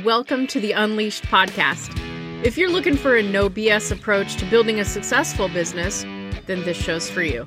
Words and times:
Welcome 0.00 0.46
to 0.46 0.58
the 0.58 0.72
Unleashed 0.72 1.24
podcast. 1.24 1.92
If 2.42 2.56
you're 2.56 2.70
looking 2.70 2.96
for 2.96 3.18
a 3.18 3.22
no 3.22 3.50
BS 3.50 3.92
approach 3.92 4.36
to 4.36 4.46
building 4.46 4.80
a 4.80 4.86
successful 4.86 5.48
business, 5.48 6.00
then 6.46 6.62
this 6.62 6.78
show's 6.78 7.10
for 7.10 7.22
you. 7.22 7.46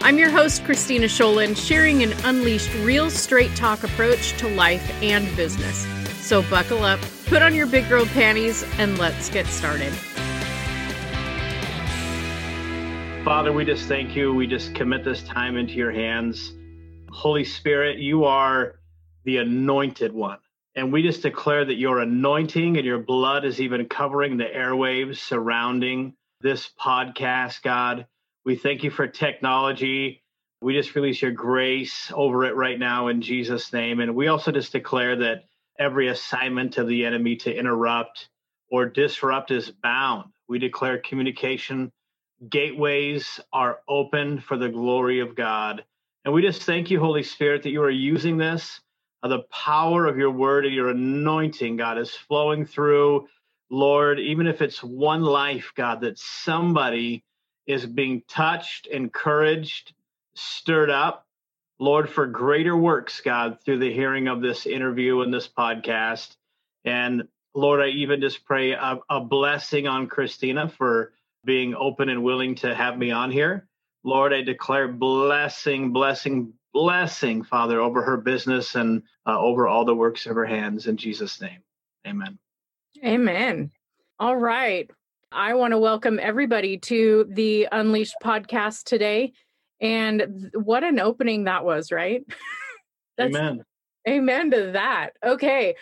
I'm 0.00 0.16
your 0.16 0.30
host, 0.30 0.64
Christina 0.64 1.04
Scholen, 1.04 1.54
sharing 1.54 2.02
an 2.02 2.14
unleashed, 2.24 2.72
real 2.76 3.10
straight 3.10 3.54
talk 3.56 3.84
approach 3.84 4.32
to 4.38 4.48
life 4.48 4.90
and 5.02 5.36
business. 5.36 5.86
So 6.26 6.40
buckle 6.48 6.82
up, 6.82 6.98
put 7.26 7.42
on 7.42 7.54
your 7.54 7.66
big 7.66 7.86
girl 7.90 8.06
panties, 8.06 8.64
and 8.78 8.96
let's 8.96 9.28
get 9.28 9.46
started. 9.46 9.92
Father, 13.22 13.52
we 13.52 13.66
just 13.66 13.86
thank 13.86 14.16
you. 14.16 14.32
We 14.32 14.46
just 14.46 14.74
commit 14.74 15.04
this 15.04 15.22
time 15.24 15.58
into 15.58 15.74
your 15.74 15.92
hands. 15.92 16.54
Holy 17.10 17.44
Spirit, 17.44 17.98
you 17.98 18.24
are 18.24 18.80
the 19.24 19.36
anointed 19.36 20.14
one. 20.14 20.38
And 20.74 20.92
we 20.92 21.02
just 21.02 21.22
declare 21.22 21.64
that 21.64 21.74
your 21.74 22.00
anointing 22.00 22.76
and 22.76 22.86
your 22.86 22.98
blood 22.98 23.44
is 23.44 23.60
even 23.60 23.86
covering 23.88 24.36
the 24.36 24.44
airwaves 24.44 25.18
surrounding 25.18 26.14
this 26.40 26.70
podcast, 26.80 27.62
God. 27.62 28.06
We 28.44 28.56
thank 28.56 28.82
you 28.82 28.90
for 28.90 29.06
technology. 29.06 30.22
We 30.62 30.74
just 30.74 30.94
release 30.94 31.20
your 31.20 31.32
grace 31.32 32.10
over 32.14 32.44
it 32.44 32.56
right 32.56 32.78
now 32.78 33.08
in 33.08 33.20
Jesus' 33.22 33.72
name. 33.72 34.00
And 34.00 34.14
we 34.14 34.28
also 34.28 34.50
just 34.50 34.72
declare 34.72 35.16
that 35.16 35.44
every 35.78 36.08
assignment 36.08 36.78
of 36.78 36.88
the 36.88 37.04
enemy 37.04 37.36
to 37.36 37.54
interrupt 37.54 38.28
or 38.70 38.86
disrupt 38.86 39.50
is 39.50 39.70
bound. 39.70 40.32
We 40.48 40.58
declare 40.58 40.98
communication 40.98 41.92
gateways 42.50 43.40
are 43.52 43.80
open 43.88 44.40
for 44.40 44.56
the 44.56 44.68
glory 44.68 45.20
of 45.20 45.36
God. 45.36 45.84
And 46.24 46.32
we 46.34 46.42
just 46.42 46.62
thank 46.62 46.90
you, 46.90 47.00
Holy 47.00 47.22
Spirit, 47.22 47.62
that 47.62 47.70
you 47.70 47.82
are 47.82 47.90
using 47.90 48.36
this 48.36 48.80
the 49.22 49.44
power 49.50 50.06
of 50.06 50.18
your 50.18 50.30
word 50.30 50.66
and 50.66 50.74
your 50.74 50.88
anointing, 50.88 51.76
God, 51.76 51.98
is 51.98 52.10
flowing 52.10 52.66
through, 52.66 53.28
Lord, 53.70 54.18
even 54.18 54.46
if 54.46 54.60
it's 54.60 54.82
one 54.82 55.22
life, 55.22 55.72
God, 55.76 56.00
that 56.02 56.18
somebody 56.18 57.24
is 57.66 57.86
being 57.86 58.22
touched, 58.28 58.86
encouraged, 58.86 59.94
stirred 60.34 60.90
up, 60.90 61.26
Lord, 61.78 62.08
for 62.08 62.26
greater 62.26 62.76
works, 62.76 63.20
God, 63.20 63.58
through 63.64 63.78
the 63.78 63.92
hearing 63.92 64.28
of 64.28 64.40
this 64.40 64.66
interview 64.66 65.20
and 65.20 65.32
this 65.32 65.48
podcast. 65.48 66.36
And 66.84 67.24
Lord, 67.54 67.80
I 67.80 67.88
even 67.88 68.20
just 68.20 68.44
pray 68.44 68.72
a, 68.72 68.98
a 69.08 69.20
blessing 69.20 69.86
on 69.86 70.06
Christina 70.06 70.68
for 70.68 71.12
being 71.44 71.74
open 71.74 72.08
and 72.08 72.22
willing 72.22 72.54
to 72.56 72.74
have 72.74 72.96
me 72.96 73.10
on 73.10 73.30
here. 73.30 73.68
Lord, 74.04 74.32
I 74.32 74.42
declare 74.42 74.88
blessing, 74.88 75.92
blessing, 75.92 76.54
blessing, 76.72 77.42
Father, 77.42 77.80
over 77.80 78.02
her 78.02 78.16
business 78.16 78.74
and 78.74 79.02
uh, 79.26 79.38
over 79.38 79.68
all 79.68 79.84
the 79.84 79.94
works 79.94 80.26
of 80.26 80.36
her 80.36 80.46
hands 80.46 80.86
in 80.86 80.96
Jesus' 80.96 81.40
name. 81.40 81.62
Amen. 82.06 82.38
Amen. 83.04 83.70
All 84.18 84.36
right. 84.36 84.90
I 85.30 85.54
want 85.54 85.72
to 85.72 85.78
welcome 85.78 86.18
everybody 86.20 86.78
to 86.78 87.26
the 87.30 87.68
Unleashed 87.72 88.16
podcast 88.22 88.84
today. 88.84 89.32
And 89.80 90.50
what 90.54 90.84
an 90.84 91.00
opening 91.00 91.44
that 91.44 91.64
was, 91.64 91.90
right? 91.90 92.22
amen. 93.20 93.64
Amen 94.08 94.50
to 94.50 94.72
that. 94.72 95.10
Okay. 95.24 95.74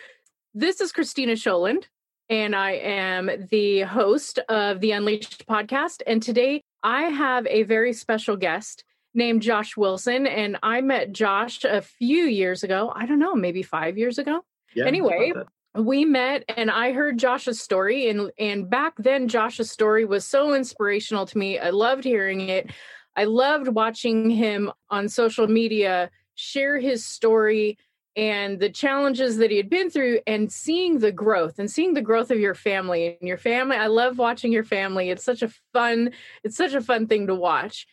This 0.53 0.81
is 0.81 0.91
Christina 0.91 1.33
Scholand, 1.33 1.83
and 2.29 2.55
I 2.55 2.71
am 2.71 3.29
the 3.49 3.81
host 3.81 4.39
of 4.49 4.79
the 4.81 4.91
Unleashed 4.91 5.45
podcast. 5.47 6.01
And 6.05 6.21
today 6.21 6.61
I 6.83 7.03
have 7.03 7.47
a 7.47 7.63
very 7.63 7.93
special 7.93 8.35
guest 8.35 8.83
named 9.13 9.41
Josh 9.41 9.75
Wilson, 9.75 10.25
and 10.25 10.57
I 10.63 10.81
met 10.81 11.11
Josh 11.11 11.63
a 11.63 11.81
few 11.81 12.23
years 12.23 12.63
ago. 12.63 12.91
I 12.95 13.05
don't 13.05 13.19
know, 13.19 13.35
maybe 13.35 13.63
five 13.63 13.97
years 13.97 14.17
ago. 14.17 14.43
Yeah, 14.73 14.85
anyway, 14.85 15.33
we 15.75 16.03
met 16.05 16.43
and 16.49 16.69
I 16.69 16.91
heard 16.91 17.17
Josh's 17.17 17.61
story 17.61 18.09
and 18.09 18.31
and 18.37 18.69
back 18.69 18.93
then 18.97 19.27
Josh's 19.27 19.71
story 19.71 20.03
was 20.05 20.25
so 20.25 20.53
inspirational 20.53 21.25
to 21.25 21.37
me. 21.37 21.59
I 21.59 21.69
loved 21.69 22.03
hearing 22.03 22.41
it. 22.41 22.71
I 23.15 23.25
loved 23.25 23.67
watching 23.67 24.29
him 24.29 24.71
on 24.89 25.07
social 25.07 25.47
media 25.47 26.09
share 26.35 26.79
his 26.79 27.05
story 27.05 27.77
and 28.17 28.59
the 28.59 28.69
challenges 28.69 29.37
that 29.37 29.51
he 29.51 29.57
had 29.57 29.69
been 29.69 29.89
through 29.89 30.19
and 30.27 30.51
seeing 30.51 30.99
the 30.99 31.11
growth 31.13 31.59
and 31.59 31.71
seeing 31.71 31.93
the 31.93 32.01
growth 32.01 32.31
of 32.31 32.39
your 32.39 32.55
family 32.55 33.17
and 33.19 33.27
your 33.27 33.37
family. 33.37 33.77
I 33.77 33.87
love 33.87 34.17
watching 34.17 34.51
your 34.51 34.65
family. 34.65 35.09
It's 35.09 35.23
such 35.23 35.41
a 35.41 35.49
fun 35.71 36.11
it's 36.43 36.57
such 36.57 36.73
a 36.73 36.81
fun 36.81 37.07
thing 37.07 37.27
to 37.27 37.35
watch. 37.35 37.87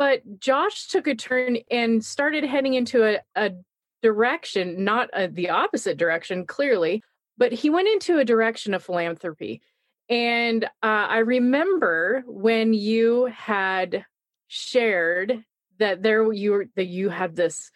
But 0.00 0.40
Josh 0.40 0.88
took 0.88 1.06
a 1.06 1.14
turn 1.14 1.58
and 1.70 2.02
started 2.02 2.42
heading 2.42 2.72
into 2.72 3.04
a, 3.04 3.20
a 3.36 3.52
direction, 4.00 4.82
not 4.82 5.10
a, 5.12 5.28
the 5.28 5.50
opposite 5.50 5.98
direction, 5.98 6.46
clearly, 6.46 7.02
but 7.36 7.52
he 7.52 7.68
went 7.68 7.86
into 7.86 8.16
a 8.16 8.24
direction 8.24 8.72
of 8.72 8.82
philanthropy. 8.82 9.60
And 10.08 10.64
uh, 10.64 10.68
I 10.82 11.18
remember 11.18 12.24
when 12.26 12.72
you 12.72 13.26
had 13.26 14.06
shared 14.48 15.44
that 15.78 16.02
there 16.02 16.32
you 16.32 16.52
were, 16.52 16.66
that 16.76 16.86
you 16.86 17.10
had 17.10 17.36
this 17.36 17.70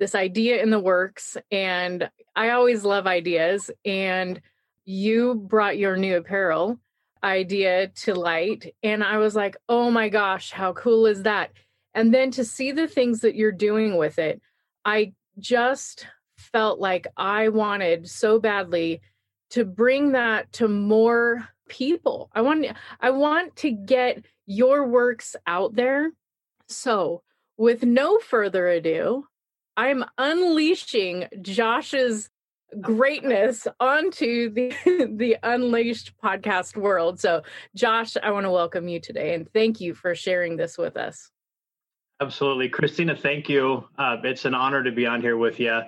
this 0.00 0.16
idea 0.16 0.60
in 0.60 0.70
the 0.70 0.80
works, 0.80 1.36
and 1.52 2.10
I 2.34 2.50
always 2.50 2.82
love 2.82 3.06
ideas. 3.06 3.70
And 3.84 4.40
you 4.84 5.36
brought 5.36 5.78
your 5.78 5.96
new 5.96 6.16
apparel 6.16 6.80
idea 7.22 7.88
to 8.02 8.14
light, 8.16 8.74
and 8.82 9.04
I 9.04 9.18
was 9.18 9.36
like, 9.36 9.56
oh 9.68 9.92
my 9.92 10.08
gosh, 10.08 10.50
how 10.50 10.72
cool 10.72 11.06
is 11.06 11.22
that? 11.22 11.52
And 11.94 12.12
then 12.12 12.30
to 12.32 12.44
see 12.44 12.72
the 12.72 12.88
things 12.88 13.20
that 13.20 13.34
you're 13.34 13.52
doing 13.52 13.96
with 13.96 14.18
it, 14.18 14.40
I 14.84 15.12
just 15.38 16.06
felt 16.36 16.78
like 16.78 17.06
I 17.16 17.48
wanted 17.48 18.08
so 18.08 18.38
badly 18.38 19.00
to 19.50 19.64
bring 19.64 20.12
that 20.12 20.52
to 20.54 20.68
more 20.68 21.48
people. 21.68 22.30
I 22.34 22.40
want 22.40 22.66
I 23.00 23.10
want 23.10 23.56
to 23.56 23.70
get 23.70 24.24
your 24.46 24.86
works 24.86 25.36
out 25.46 25.74
there. 25.74 26.12
So, 26.68 27.22
with 27.56 27.82
no 27.82 28.18
further 28.18 28.68
ado, 28.68 29.26
I'm 29.76 30.04
unleashing 30.16 31.28
Josh's 31.42 32.30
greatness 32.80 33.66
onto 33.80 34.50
the 34.50 34.74
the 35.16 35.36
unleashed 35.42 36.12
podcast 36.22 36.76
world. 36.76 37.20
So, 37.20 37.42
Josh, 37.74 38.16
I 38.22 38.30
want 38.30 38.44
to 38.44 38.50
welcome 38.50 38.88
you 38.88 39.00
today 39.00 39.34
and 39.34 39.50
thank 39.52 39.80
you 39.80 39.94
for 39.94 40.14
sharing 40.14 40.56
this 40.56 40.76
with 40.76 40.96
us. 40.96 41.30
Absolutely. 42.20 42.68
Christina, 42.68 43.14
thank 43.14 43.48
you. 43.48 43.86
Uh, 43.96 44.16
it's 44.24 44.44
an 44.44 44.54
honor 44.54 44.82
to 44.82 44.90
be 44.90 45.06
on 45.06 45.20
here 45.20 45.36
with 45.36 45.60
you. 45.60 45.82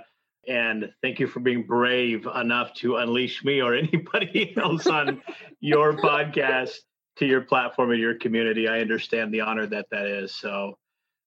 And 0.47 0.93
thank 1.03 1.19
you 1.19 1.27
for 1.27 1.41
being 1.41 1.65
brave 1.65 2.27
enough 2.27 2.73
to 2.75 2.97
unleash 2.97 3.45
me 3.45 3.61
or 3.61 3.75
anybody 3.75 4.55
else 4.57 4.87
on 4.87 5.23
your 5.61 5.93
podcast 5.97 6.73
to 7.17 7.27
your 7.27 7.43
platform 7.43 7.91
and 7.91 8.01
your 8.01 8.15
community. 8.15 8.69
I 8.69 8.81
understand 8.81 9.35
the 9.35 9.43
honor 9.43 9.67
that 9.67 9.87
that 9.91 10.07
is. 10.07 10.35
So, 10.35 10.79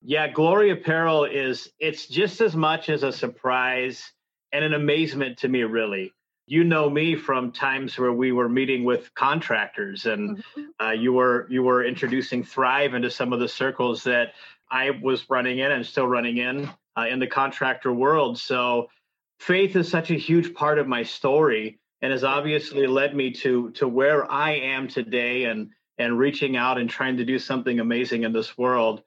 yeah, 0.02 0.28
Glory 0.28 0.72
Apparel 0.72 1.26
is, 1.26 1.70
it's 1.80 2.08
just 2.08 2.42
as 2.42 2.56
much 2.56 2.90
as 2.90 3.04
a 3.04 3.12
surprise 3.12 4.12
and 4.52 4.64
an 4.64 4.74
amazement 4.74 5.40
to 5.40 5.48
me, 5.48 5.64
really. 5.64 6.14
You 6.46 6.64
know 6.66 6.90
me 6.90 7.16
from 7.16 7.54
times 7.54 7.98
where 7.98 8.12
we 8.12 8.34
were 8.34 8.50
meeting 8.50 8.84
with 8.84 9.14
contractors 9.14 10.06
and 10.06 10.38
mm-hmm. 10.38 10.86
uh, 10.86 10.92
you 10.92 11.14
were 11.14 11.48
you 11.50 11.64
were 11.64 11.86
introducing 11.86 12.44
Thrive 12.44 12.94
into 12.94 13.10
some 13.10 13.32
of 13.32 13.40
the 13.40 13.48
circles 13.48 14.04
that 14.04 14.34
I 14.70 14.92
was 14.92 15.30
running 15.30 15.60
in 15.60 15.72
and 15.72 15.86
still 15.86 16.08
running 16.08 16.38
in 16.38 16.70
uh, 16.98 17.06
in 17.10 17.20
the 17.20 17.28
contractor 17.28 17.94
world. 17.94 18.38
So 18.38 18.90
faith 19.40 19.76
is 19.76 19.90
such 19.90 20.12
a 20.12 20.16
huge 20.16 20.54
part 20.54 20.80
of 20.80 20.88
my 20.88 21.04
story 21.04 21.80
and 22.02 22.12
has 22.12 22.24
obviously 22.24 22.88
led 22.88 23.16
me 23.16 23.32
to 23.32 23.72
to 23.72 23.88
where 23.88 24.30
I 24.32 24.52
am 24.52 24.88
today 24.88 25.46
and 25.46 25.70
and 25.98 26.18
reaching 26.18 26.58
out 26.58 26.78
and 26.78 26.90
trying 26.90 27.18
to 27.18 27.26
do 27.26 27.40
something 27.40 27.80
amazing 27.80 28.24
in 28.24 28.34
this 28.34 28.58
world. 28.58 29.04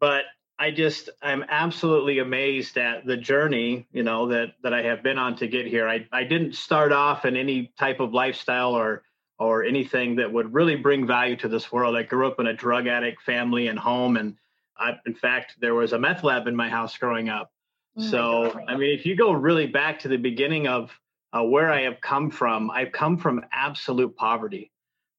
But 0.00 0.24
I 0.58 0.70
just 0.70 1.10
I'm 1.22 1.44
absolutely 1.48 2.18
amazed 2.18 2.76
at 2.76 3.06
the 3.06 3.16
journey, 3.16 3.86
you 3.92 4.02
know, 4.02 4.28
that 4.28 4.54
that 4.62 4.74
I 4.74 4.82
have 4.82 5.02
been 5.02 5.18
on 5.18 5.36
to 5.36 5.46
get 5.46 5.66
here. 5.66 5.88
I 5.88 6.06
I 6.12 6.24
didn't 6.24 6.54
start 6.54 6.92
off 6.92 7.24
in 7.24 7.36
any 7.36 7.72
type 7.78 8.00
of 8.00 8.12
lifestyle 8.12 8.74
or 8.74 9.02
or 9.38 9.64
anything 9.64 10.16
that 10.16 10.30
would 10.30 10.52
really 10.52 10.76
bring 10.76 11.06
value 11.06 11.36
to 11.36 11.48
this 11.48 11.72
world. 11.72 11.96
I 11.96 12.02
grew 12.02 12.26
up 12.26 12.38
in 12.40 12.46
a 12.46 12.52
drug 12.52 12.86
addict 12.86 13.22
family 13.22 13.68
and 13.68 13.78
home 13.78 14.18
and 14.18 14.36
I, 14.80 14.96
in 15.06 15.14
fact, 15.14 15.56
there 15.60 15.74
was 15.74 15.92
a 15.92 15.98
meth 15.98 16.24
lab 16.24 16.46
in 16.46 16.56
my 16.56 16.68
house 16.68 16.96
growing 16.96 17.28
up. 17.28 17.52
Oh 17.98 18.02
so, 18.02 18.60
I 18.66 18.76
mean, 18.76 18.98
if 18.98 19.04
you 19.04 19.16
go 19.16 19.32
really 19.32 19.66
back 19.66 20.00
to 20.00 20.08
the 20.08 20.16
beginning 20.16 20.66
of 20.66 20.90
uh, 21.32 21.42
where 21.42 21.70
I 21.70 21.82
have 21.82 22.00
come 22.00 22.30
from, 22.30 22.70
I've 22.70 22.92
come 22.92 23.18
from 23.18 23.44
absolute 23.52 24.16
poverty. 24.16 24.72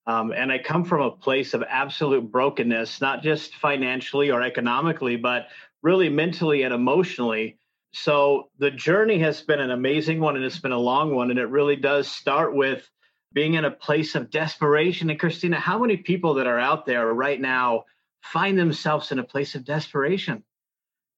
Um, 0.07 0.31
and 0.31 0.51
I 0.51 0.57
come 0.57 0.83
from 0.83 1.01
a 1.01 1.11
place 1.11 1.53
of 1.53 1.63
absolute 1.69 2.31
brokenness, 2.31 3.01
not 3.01 3.21
just 3.21 3.55
financially 3.55 4.31
or 4.31 4.41
economically, 4.41 5.15
but 5.15 5.47
really 5.83 6.09
mentally 6.09 6.63
and 6.63 6.73
emotionally. 6.73 7.57
So 7.93 8.49
the 8.57 8.71
journey 8.71 9.19
has 9.19 9.41
been 9.41 9.59
an 9.59 9.71
amazing 9.71 10.19
one 10.19 10.35
and 10.35 10.43
it's 10.43 10.59
been 10.59 10.71
a 10.71 10.79
long 10.79 11.13
one. 11.13 11.29
And 11.29 11.39
it 11.39 11.45
really 11.45 11.75
does 11.75 12.07
start 12.07 12.55
with 12.55 12.89
being 13.33 13.53
in 13.53 13.65
a 13.65 13.71
place 13.71 14.15
of 14.15 14.31
desperation. 14.31 15.09
And 15.09 15.19
Christina, 15.19 15.59
how 15.59 15.77
many 15.79 15.97
people 15.97 16.33
that 16.35 16.47
are 16.47 16.59
out 16.59 16.85
there 16.85 17.13
right 17.13 17.39
now 17.39 17.85
find 18.21 18.57
themselves 18.57 19.11
in 19.11 19.19
a 19.19 19.23
place 19.23 19.55
of 19.55 19.65
desperation. 19.65 20.43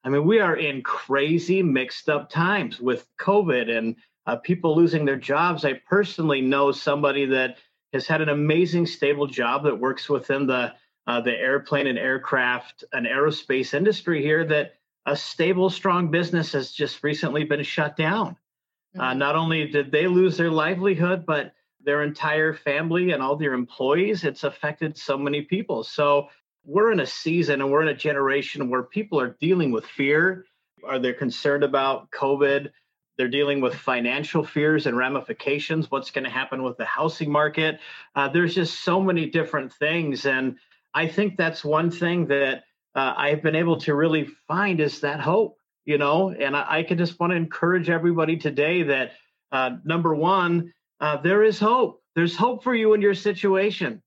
I 0.03 0.09
mean, 0.09 0.25
we 0.25 0.39
are 0.39 0.55
in 0.55 0.81
crazy, 0.81 1.63
mixed 1.63 2.09
up 2.09 2.29
times 2.29 2.79
with 2.79 3.07
COVID 3.19 3.69
and 3.75 3.95
uh, 4.25 4.37
people 4.37 4.75
losing 4.75 5.05
their 5.05 5.17
jobs. 5.17 5.65
I 5.65 5.73
personally 5.73 6.41
know 6.41 6.71
somebody 6.71 7.25
that 7.27 7.57
has 7.93 8.07
had 8.07 8.21
an 8.21 8.29
amazing, 8.29 8.85
stable 8.85 9.27
job 9.27 9.63
that 9.63 9.79
works 9.79 10.09
within 10.09 10.47
the 10.47 10.73
uh, 11.05 11.19
the 11.19 11.37
airplane 11.37 11.87
and 11.87 11.99
aircraft 11.99 12.85
and 12.93 13.05
aerospace 13.05 13.73
industry 13.73 14.21
here. 14.21 14.45
That 14.45 14.75
a 15.05 15.15
stable, 15.15 15.69
strong 15.69 16.09
business 16.09 16.53
has 16.53 16.71
just 16.71 17.03
recently 17.03 17.43
been 17.43 17.63
shut 17.63 17.95
down. 17.97 18.37
Uh, 18.95 18.99
mm-hmm. 18.99 19.01
Uh, 19.01 19.13
not 19.13 19.35
only 19.35 19.67
did 19.67 19.91
they 19.91 20.07
lose 20.07 20.37
their 20.37 20.51
livelihood, 20.51 21.25
but 21.25 21.53
their 21.83 22.03
entire 22.03 22.53
family 22.53 23.11
and 23.11 23.21
all 23.21 23.35
their 23.35 23.53
employees. 23.53 24.23
It's 24.23 24.43
affected 24.43 24.97
so 24.97 25.17
many 25.17 25.41
people. 25.41 25.83
So 25.83 26.29
we're 26.65 26.91
in 26.91 26.99
a 26.99 27.05
season 27.05 27.61
and 27.61 27.71
we're 27.71 27.81
in 27.81 27.89
a 27.89 27.95
generation 27.95 28.69
where 28.69 28.83
people 28.83 29.19
are 29.19 29.35
dealing 29.39 29.71
with 29.71 29.85
fear. 29.85 30.45
Are 30.85 30.99
they 30.99 31.13
concerned 31.13 31.63
about 31.63 32.09
COVID? 32.11 32.69
They're 33.17 33.27
dealing 33.27 33.61
with 33.61 33.75
financial 33.75 34.43
fears 34.43 34.87
and 34.87 34.97
ramifications. 34.97 35.91
What's 35.91 36.11
going 36.11 36.23
to 36.23 36.29
happen 36.29 36.63
with 36.63 36.77
the 36.77 36.85
housing 36.85 37.31
market? 37.31 37.79
Uh, 38.15 38.29
there's 38.29 38.55
just 38.55 38.83
so 38.83 39.01
many 39.01 39.27
different 39.27 39.73
things. 39.73 40.25
And 40.25 40.57
I 40.93 41.07
think 41.07 41.37
that's 41.37 41.63
one 41.63 41.91
thing 41.91 42.27
that 42.27 42.63
uh, 42.95 43.13
I've 43.15 43.43
been 43.43 43.55
able 43.55 43.77
to 43.81 43.93
really 43.93 44.27
find 44.47 44.79
is 44.79 45.01
that 45.01 45.19
hope, 45.19 45.57
you 45.85 45.97
know. 45.97 46.29
And 46.29 46.55
I, 46.55 46.65
I 46.79 46.83
can 46.83 46.97
just 46.97 47.19
want 47.19 47.31
to 47.31 47.37
encourage 47.37 47.89
everybody 47.89 48.37
today 48.37 48.83
that 48.83 49.11
uh, 49.51 49.71
number 49.83 50.15
one, 50.15 50.73
uh, 50.99 51.17
there 51.17 51.43
is 51.43 51.59
hope. 51.59 52.01
There's 52.15 52.35
hope 52.35 52.63
for 52.63 52.73
you 52.73 52.93
in 52.93 53.01
your 53.01 53.13
situation. 53.13 54.01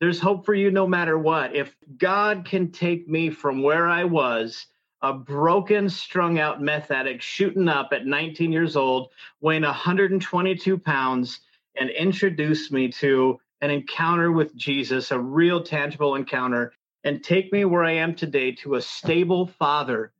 There's 0.00 0.20
hope 0.20 0.44
for 0.46 0.54
you 0.54 0.70
no 0.70 0.86
matter 0.86 1.18
what. 1.18 1.56
If 1.56 1.74
God 1.96 2.44
can 2.44 2.70
take 2.70 3.08
me 3.08 3.30
from 3.30 3.62
where 3.62 3.88
I 3.88 4.04
was 4.04 4.66
a 5.02 5.12
broken, 5.12 5.88
strung 5.88 6.38
out 6.38 6.60
meth 6.62 6.90
addict 6.90 7.22
shooting 7.22 7.68
up 7.68 7.92
at 7.92 8.06
19 8.06 8.52
years 8.52 8.76
old, 8.76 9.10
weighing 9.40 9.62
122 9.62 10.78
pounds, 10.78 11.40
and 11.76 11.90
introduce 11.90 12.70
me 12.70 12.88
to 12.92 13.40
an 13.60 13.70
encounter 13.70 14.30
with 14.32 14.54
Jesus, 14.56 15.10
a 15.10 15.18
real 15.18 15.62
tangible 15.62 16.14
encounter, 16.14 16.72
and 17.04 17.22
take 17.22 17.52
me 17.52 17.64
where 17.64 17.84
I 17.84 17.92
am 17.92 18.14
today 18.14 18.52
to 18.52 18.74
a 18.74 18.82
stable 18.82 19.46
father, 19.46 20.12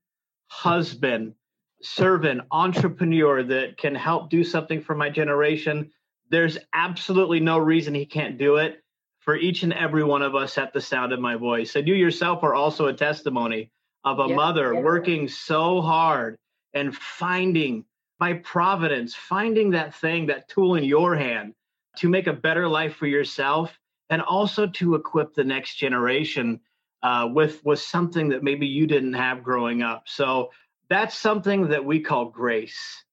husband, 0.49 1.35
servant, 1.83 2.43
entrepreneur 2.51 3.43
that 3.45 3.79
can 3.79 3.95
help 3.95 4.31
do 4.31 4.43
something 4.43 4.81
for 4.81 4.95
my 4.95 5.11
generation. 5.11 5.91
There's 6.31 6.59
absolutely 6.73 7.41
no 7.41 7.59
reason 7.59 7.95
he 7.95 8.07
can't 8.07 8.39
do 8.39 8.57
it 8.57 8.83
for 9.29 9.37
each 9.37 9.63
and 9.63 9.75
every 9.75 10.03
one 10.03 10.23
of 10.23 10.35
us 10.35 10.57
at 10.57 10.73
the 10.73 10.81
sound 10.81 11.13
of 11.13 11.21
my 11.21 11.37
voice. 11.37 11.77
And 11.77 11.87
you 11.87 11.95
yourself 11.95 12.43
are 12.43 12.55
also 12.55 12.87
a 12.87 12.95
testimony 12.95 13.71
of 14.03 14.21
a 14.21 14.29
mother 14.29 14.75
working 14.75 15.29
so 15.29 15.83
hard 15.83 16.39
and 16.73 16.97
finding 16.97 17.85
by 18.19 18.33
providence, 18.33 19.15
finding 19.15 19.73
that 19.73 19.95
thing, 19.95 20.29
that 20.29 20.49
tool 20.49 20.77
in 20.77 20.85
your 20.85 21.15
hand 21.15 21.53
to 21.99 22.09
make 22.09 22.27
a 22.27 22.33
better 22.33 22.67
life 22.67 22.95
for 22.95 23.07
yourself 23.07 23.79
and 24.09 24.23
also 24.23 24.67
to 24.67 24.95
equip 24.95 25.35
the 25.35 25.45
next 25.45 25.75
generation 25.75 26.59
uh, 27.03 27.29
with, 27.31 27.63
with 27.67 27.81
something 27.81 28.31
that 28.31 28.43
maybe 28.43 28.67
you 28.67 28.87
didn't 28.87 29.13
have 29.13 29.45
growing 29.45 29.83
up. 29.83 30.05
So 30.07 30.53
that's 30.89 31.15
something 31.15 31.69
that 31.69 31.85
we 31.85 32.01
call 32.01 32.31
grace. 32.31 33.05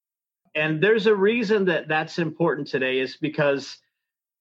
And 0.54 0.82
there's 0.82 1.06
a 1.06 1.14
reason 1.14 1.66
that 1.66 1.88
that's 1.88 2.18
important 2.18 2.68
today 2.68 3.00
is 3.00 3.18
because 3.18 3.76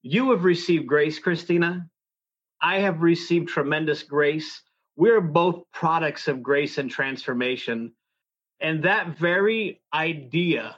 you 0.06 0.32
have 0.32 0.46
received 0.46 0.88
grace, 0.88 1.20
Christina. 1.20 1.88
I 2.62 2.80
have 2.80 3.02
received 3.02 3.50
tremendous 3.50 4.04
grace 4.04 4.62
we're 4.96 5.22
both 5.22 5.64
products 5.74 6.28
of 6.28 6.42
grace 6.42 6.78
and 6.78 6.90
transformation. 6.90 7.94
And 8.60 8.84
that 8.84 9.18
very 9.18 9.82
idea 9.94 10.78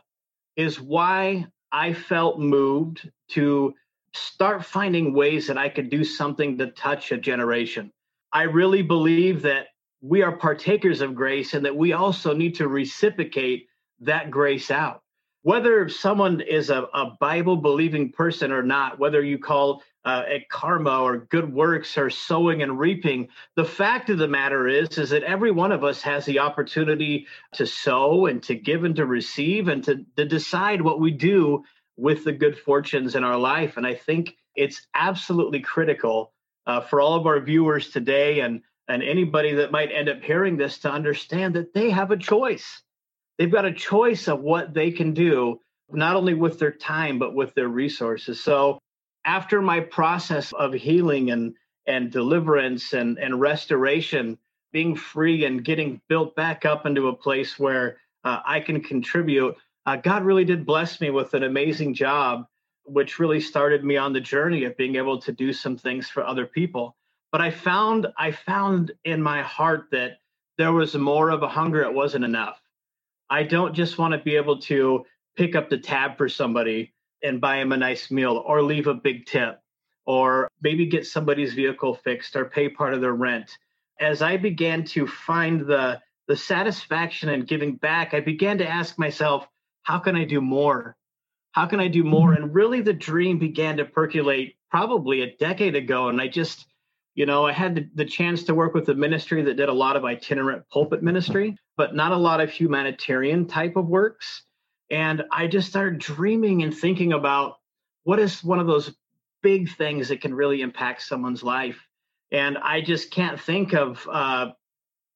is 0.55 0.81
why 0.81 1.45
I 1.71 1.93
felt 1.93 2.39
moved 2.39 3.09
to 3.29 3.73
start 4.13 4.65
finding 4.65 5.13
ways 5.13 5.47
that 5.47 5.57
I 5.57 5.69
could 5.69 5.89
do 5.89 6.03
something 6.03 6.57
to 6.57 6.71
touch 6.71 7.11
a 7.11 7.17
generation. 7.17 7.91
I 8.33 8.43
really 8.43 8.81
believe 8.81 9.43
that 9.43 9.67
we 10.01 10.23
are 10.23 10.35
partakers 10.35 11.01
of 11.01 11.15
grace 11.15 11.53
and 11.53 11.65
that 11.65 11.75
we 11.75 11.93
also 11.93 12.33
need 12.33 12.55
to 12.55 12.67
reciprocate 12.67 13.67
that 13.99 14.31
grace 14.31 14.71
out. 14.71 15.03
Whether 15.47 15.87
someone 15.87 16.41
is 16.41 16.69
a, 16.69 16.89
a 16.93 17.15
Bible 17.21 17.55
believing 17.55 18.11
person 18.11 18.51
or 18.51 18.63
not, 18.63 18.99
whether 18.99 19.23
you 19.23 19.39
call 19.39 19.81
uh, 20.03 20.23
karma 20.49 20.99
or 20.99 21.19
good 21.19 21.53
works 21.53 21.97
or 21.97 22.09
sowing 22.09 22.63
and 22.63 22.77
reaping. 22.77 23.29
The 23.55 23.63
fact 23.63 24.09
of 24.09 24.17
the 24.17 24.27
matter 24.27 24.67
is, 24.67 24.97
is 24.97 25.11
that 25.11 25.23
every 25.23 25.51
one 25.51 25.71
of 25.71 25.85
us 25.85 26.01
has 26.01 26.25
the 26.25 26.39
opportunity 26.39 27.27
to 27.53 27.65
sow 27.65 28.25
and 28.25 28.43
to 28.43 28.55
give 28.55 28.83
and 28.83 28.97
to 28.97 29.05
receive 29.05 29.69
and 29.69 29.81
to, 29.85 30.05
to 30.17 30.25
decide 30.25 30.81
what 30.81 30.99
we 30.99 31.11
do 31.11 31.63
with 31.95 32.25
the 32.25 32.33
good 32.33 32.59
fortunes 32.59 33.15
in 33.15 33.23
our 33.23 33.37
life. 33.37 33.77
And 33.77 33.87
I 33.87 33.95
think 33.95 34.35
it's 34.53 34.85
absolutely 34.93 35.61
critical 35.61 36.33
uh, 36.65 36.81
for 36.81 36.99
all 36.99 37.15
of 37.15 37.25
our 37.25 37.39
viewers 37.39 37.89
today 37.91 38.41
and 38.41 38.63
and 38.89 39.01
anybody 39.01 39.53
that 39.53 39.71
might 39.71 39.93
end 39.93 40.09
up 40.09 40.21
hearing 40.21 40.57
this 40.57 40.79
to 40.79 40.91
understand 40.91 41.55
that 41.55 41.73
they 41.73 41.89
have 41.89 42.11
a 42.11 42.17
choice. 42.17 42.81
They've 43.37 43.51
got 43.51 43.65
a 43.65 43.73
choice 43.73 44.27
of 44.27 44.41
what 44.41 44.73
they 44.73 44.91
can 44.91 45.13
do, 45.13 45.59
not 45.89 46.15
only 46.15 46.33
with 46.33 46.59
their 46.59 46.71
time, 46.71 47.19
but 47.19 47.33
with 47.33 47.53
their 47.53 47.67
resources. 47.67 48.43
So 48.43 48.79
after 49.25 49.61
my 49.61 49.81
process 49.81 50.53
of 50.53 50.73
healing 50.73 51.31
and 51.31 51.55
and 51.85 52.11
deliverance 52.11 52.93
and 52.93 53.17
and 53.17 53.39
restoration 53.39 54.37
being 54.73 54.95
free 54.95 55.45
and 55.45 55.63
getting 55.63 56.01
built 56.09 56.35
back 56.35 56.65
up 56.65 56.85
into 56.85 57.07
a 57.07 57.15
place 57.15 57.57
where 57.57 57.97
uh, 58.23 58.39
i 58.45 58.59
can 58.59 58.81
contribute 58.81 59.55
uh, 59.85 59.95
god 59.95 60.23
really 60.23 60.43
did 60.45 60.65
bless 60.65 60.99
me 60.99 61.09
with 61.09 61.33
an 61.33 61.43
amazing 61.43 61.93
job 61.93 62.45
which 62.87 63.19
really 63.19 63.41
started 63.41 63.83
me 63.83 63.97
on 63.97 64.13
the 64.13 64.21
journey 64.21 64.63
of 64.63 64.77
being 64.77 64.95
able 64.95 65.19
to 65.19 65.31
do 65.33 65.51
some 65.51 65.77
things 65.77 66.09
for 66.09 66.25
other 66.25 66.45
people. 66.45 66.95
But 67.31 67.41
i 67.41 67.51
found 67.51 68.07
i 68.17 68.31
found 68.31 68.91
in 69.03 69.21
my 69.21 69.41
heart 69.41 69.87
that 69.91 70.19
there 70.57 70.71
was 70.71 70.95
more 70.95 71.29
of 71.29 71.43
a 71.43 71.47
hunger. 71.47 71.83
It 71.83 71.93
wasn't 71.93 72.25
enough 72.25 72.59
i 73.29 73.43
don't 73.43 73.73
just 73.73 73.97
want 73.97 74.13
to 74.13 74.19
be 74.19 74.35
able 74.35 74.59
to 74.59 75.03
pick 75.35 75.55
up 75.55 75.69
the 75.69 75.77
tab 75.77 76.17
for 76.17 76.27
somebody 76.27 76.93
and 77.23 77.41
buy 77.41 77.57
them 77.57 77.71
a 77.71 77.77
nice 77.77 78.11
meal 78.11 78.43
or 78.45 78.61
leave 78.61 78.87
a 78.87 78.93
big 78.93 79.25
tip 79.25 79.59
or 80.05 80.49
maybe 80.61 80.85
get 80.85 81.05
somebody's 81.05 81.53
vehicle 81.53 81.93
fixed 81.93 82.35
or 82.35 82.45
pay 82.45 82.69
part 82.69 82.93
of 82.93 83.01
their 83.01 83.13
rent. 83.13 83.57
As 83.99 84.21
I 84.21 84.37
began 84.37 84.83
to 84.85 85.05
find 85.05 85.61
the 85.61 86.01
the 86.27 86.35
satisfaction 86.35 87.29
in 87.29 87.45
giving 87.45 87.75
back, 87.75 88.13
I 88.13 88.19
began 88.19 88.57
to 88.57 88.67
ask 88.67 88.99
myself, 88.99 89.47
how 89.83 89.99
can 89.99 90.17
I 90.17 90.25
do 90.25 90.41
more? 90.41 90.97
How 91.53 91.67
can 91.67 91.79
I 91.79 91.87
do 91.87 92.03
more? 92.03 92.31
Mm-hmm. 92.31 92.43
And 92.43 92.53
really 92.53 92.81
the 92.81 92.91
dream 92.91 93.39
began 93.39 93.77
to 93.77 93.85
percolate 93.85 94.57
probably 94.69 95.21
a 95.21 95.37
decade 95.37 95.77
ago. 95.77 96.09
And 96.09 96.19
I 96.19 96.27
just, 96.27 96.65
you 97.17 97.25
know, 97.25 97.47
I 97.47 97.51
had 97.51 97.89
the, 97.95 98.05
chance 98.05 98.43
to 98.43 98.53
work 98.53 98.75
with 98.75 98.87
a 98.89 98.93
ministry 98.93 99.41
that 99.41 99.55
did 99.55 99.69
a 99.69 99.73
lot 99.73 99.95
of 99.95 100.05
itinerant 100.05 100.69
pulpit 100.69 101.01
ministry, 101.01 101.57
but 101.75 101.95
not 101.95 102.11
a 102.11 102.15
lot 102.15 102.39
of 102.39 102.51
humanitarian 102.51 103.47
type 103.47 103.75
of 103.75 103.87
works. 103.87 104.43
And 104.91 105.23
I 105.31 105.47
just 105.47 105.67
started 105.67 105.97
dreaming 105.97 106.61
and 106.61 106.71
thinking 106.71 107.13
about 107.13 107.55
what 108.03 108.19
is 108.19 108.43
one 108.43 108.59
of 108.59 108.67
those 108.67 108.95
big 109.41 109.67
things 109.77 110.09
that 110.09 110.21
can 110.21 110.31
really 110.31 110.61
impact 110.61 111.01
someone's 111.01 111.41
life. 111.41 111.79
And 112.31 112.55
I 112.59 112.81
just 112.81 113.09
can't 113.09 113.41
think 113.41 113.73
of 113.73 114.07
uh, 114.07 114.51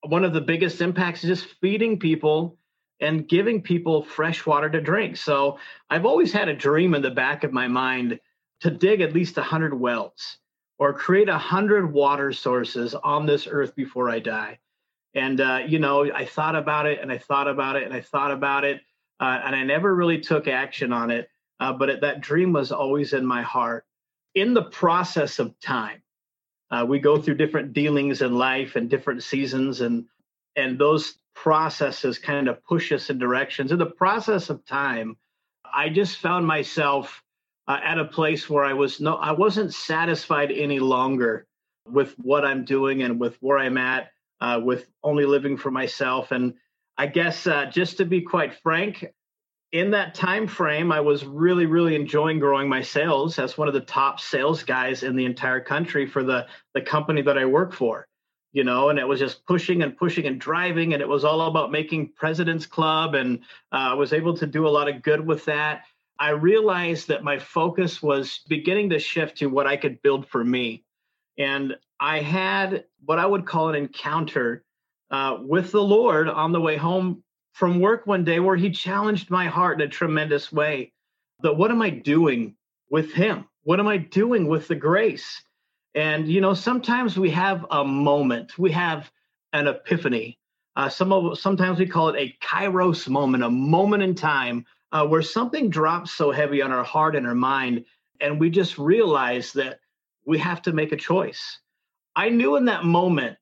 one 0.01 0.25
of 0.25 0.33
the 0.33 0.41
biggest 0.41 0.81
impacts 0.81 1.23
is 1.23 1.39
just 1.39 1.55
feeding 1.61 1.99
people 1.99 2.57
and 2.99 3.29
giving 3.29 3.61
people 3.61 4.03
fresh 4.03 4.43
water 4.47 4.71
to 4.71 4.81
drink. 4.81 5.17
So 5.17 5.59
I've 5.91 6.07
always 6.07 6.33
had 6.33 6.49
a 6.49 6.55
dream 6.55 6.95
in 6.95 7.03
the 7.03 7.11
back 7.11 7.43
of 7.43 7.53
my 7.53 7.67
mind 7.67 8.19
to 8.61 8.71
dig 8.71 9.01
at 9.01 9.13
least 9.13 9.37
100 9.37 9.79
wells 9.79 10.39
or 10.81 10.93
create 10.93 11.29
a 11.29 11.33
100 11.33 11.93
water 11.93 12.33
sources 12.33 12.95
on 12.95 13.27
this 13.27 13.45
earth 13.47 13.75
before 13.75 14.09
I 14.09 14.17
die. 14.17 14.57
And, 15.13 15.39
uh, 15.39 15.59
you 15.67 15.77
know, 15.77 16.11
I 16.11 16.25
thought 16.25 16.55
about 16.55 16.87
it 16.87 16.97
and 16.99 17.11
I 17.11 17.19
thought 17.19 17.47
about 17.47 17.75
it 17.75 17.83
and 17.83 17.93
I 17.93 18.01
thought 18.01 18.31
about 18.31 18.63
it 18.63 18.81
uh, 19.19 19.41
and 19.45 19.55
I 19.55 19.63
never 19.63 19.93
really 19.93 20.19
took 20.19 20.47
action 20.47 20.91
on 20.91 21.11
it. 21.11 21.29
Uh, 21.59 21.71
but 21.71 21.89
it, 21.89 22.01
that 22.01 22.21
dream 22.21 22.51
was 22.51 22.71
always 22.71 23.13
in 23.13 23.23
my 23.23 23.43
heart. 23.43 23.85
In 24.33 24.55
the 24.55 24.63
process 24.63 25.37
of 25.37 25.53
time, 25.59 26.01
uh, 26.71 26.83
we 26.89 26.97
go 26.97 27.21
through 27.21 27.35
different 27.35 27.73
dealings 27.73 28.23
in 28.23 28.33
life 28.33 28.75
and 28.75 28.89
different 28.89 29.21
seasons, 29.21 29.81
and 29.81 30.05
and 30.55 30.79
those 30.79 31.19
processes 31.35 32.17
kind 32.17 32.47
of 32.47 32.63
push 32.63 32.91
us 32.91 33.11
in 33.11 33.19
directions. 33.19 33.71
In 33.71 33.77
the 33.77 33.85
process 33.85 34.49
of 34.49 34.65
time, 34.65 35.17
I 35.71 35.89
just 35.89 36.17
found 36.17 36.47
myself 36.47 37.21
uh, 37.71 37.79
at 37.83 37.97
a 37.97 38.05
place 38.05 38.49
where 38.49 38.63
I 38.63 38.73
was 38.73 38.99
no, 38.99 39.15
I 39.15 39.31
wasn't 39.31 39.73
satisfied 39.73 40.51
any 40.51 40.79
longer 40.79 41.47
with 41.89 42.13
what 42.19 42.45
I'm 42.45 42.65
doing 42.65 43.03
and 43.03 43.19
with 43.19 43.37
where 43.39 43.57
I'm 43.57 43.77
at, 43.77 44.11
uh, 44.39 44.59
with 44.63 44.87
only 45.03 45.25
living 45.25 45.57
for 45.57 45.71
myself 45.71 46.31
and 46.31 46.53
I 46.97 47.07
guess 47.07 47.47
uh, 47.47 47.65
just 47.65 47.97
to 47.97 48.05
be 48.05 48.21
quite 48.21 48.53
frank, 48.61 49.05
in 49.71 49.91
that 49.91 50.13
time 50.13 50.47
frame, 50.47 50.91
I 50.91 50.99
was 50.99 51.25
really, 51.25 51.65
really 51.65 51.95
enjoying 51.95 52.39
growing 52.39 52.67
my 52.67 52.81
sales 52.81 53.39
as 53.39 53.57
one 53.57 53.67
of 53.67 53.73
the 53.73 53.81
top 53.81 54.19
sales 54.19 54.63
guys 54.63 55.03
in 55.03 55.15
the 55.15 55.25
entire 55.25 55.61
country 55.61 56.05
for 56.05 56.23
the 56.23 56.45
the 56.73 56.81
company 56.81 57.21
that 57.23 57.37
I 57.37 57.45
work 57.45 57.73
for. 57.73 58.07
You 58.53 58.65
know, 58.65 58.89
and 58.89 58.99
it 58.99 59.07
was 59.07 59.19
just 59.19 59.45
pushing 59.45 59.81
and 59.81 59.95
pushing 59.95 60.27
and 60.27 60.39
driving, 60.39 60.93
and 60.93 61.01
it 61.01 61.07
was 61.07 61.23
all 61.23 61.41
about 61.47 61.71
making 61.71 62.11
President's 62.17 62.65
Club, 62.65 63.15
and 63.15 63.39
uh, 63.71 63.91
I 63.91 63.93
was 63.93 64.11
able 64.11 64.35
to 64.37 64.45
do 64.45 64.67
a 64.67 64.69
lot 64.69 64.89
of 64.89 65.01
good 65.01 65.25
with 65.25 65.45
that. 65.45 65.85
I 66.21 66.29
realized 66.29 67.07
that 67.07 67.23
my 67.23 67.39
focus 67.39 68.03
was 68.03 68.41
beginning 68.47 68.91
to 68.91 68.99
shift 68.99 69.39
to 69.39 69.47
what 69.47 69.65
I 69.65 69.75
could 69.75 70.03
build 70.03 70.27
for 70.27 70.43
me. 70.43 70.83
And 71.39 71.75
I 71.99 72.19
had 72.19 72.85
what 73.05 73.17
I 73.17 73.25
would 73.25 73.47
call 73.47 73.69
an 73.69 73.75
encounter 73.75 74.63
uh, 75.09 75.39
with 75.41 75.71
the 75.71 75.81
Lord 75.81 76.29
on 76.29 76.51
the 76.51 76.61
way 76.61 76.77
home 76.77 77.23
from 77.53 77.79
work 77.79 78.05
one 78.05 78.23
day 78.23 78.39
where 78.39 78.55
he 78.55 78.69
challenged 78.69 79.31
my 79.31 79.47
heart 79.47 79.81
in 79.81 79.87
a 79.87 79.89
tremendous 79.89 80.51
way. 80.51 80.93
That 81.39 81.57
what 81.57 81.71
am 81.71 81.81
I 81.81 81.89
doing 81.89 82.55
with 82.91 83.11
him? 83.11 83.47
What 83.63 83.79
am 83.79 83.87
I 83.87 83.97
doing 83.97 84.47
with 84.47 84.67
the 84.67 84.75
grace? 84.75 85.43
And, 85.95 86.27
you 86.27 86.39
know, 86.39 86.53
sometimes 86.53 87.17
we 87.17 87.31
have 87.31 87.65
a 87.71 87.83
moment, 87.83 88.59
we 88.59 88.71
have 88.73 89.09
an 89.53 89.65
epiphany. 89.65 90.37
Uh, 90.75 90.87
some 90.87 91.11
of, 91.11 91.39
sometimes 91.39 91.79
we 91.79 91.87
call 91.87 92.09
it 92.09 92.15
a 92.19 92.45
kairos 92.45 93.09
moment, 93.09 93.43
a 93.43 93.49
moment 93.49 94.03
in 94.03 94.13
time 94.13 94.67
uh, 94.91 95.05
where 95.07 95.21
something 95.21 95.69
drops 95.69 96.11
so 96.11 96.31
heavy 96.31 96.61
on 96.61 96.71
our 96.71 96.83
heart 96.83 97.15
and 97.15 97.25
our 97.25 97.35
mind, 97.35 97.85
and 98.19 98.39
we 98.39 98.49
just 98.49 98.77
realize 98.77 99.53
that 99.53 99.79
we 100.25 100.37
have 100.37 100.61
to 100.63 100.73
make 100.73 100.91
a 100.91 100.97
choice. 100.97 101.59
I 102.15 102.29
knew 102.29 102.55
in 102.55 102.65
that 102.65 102.85
moment 102.85 103.37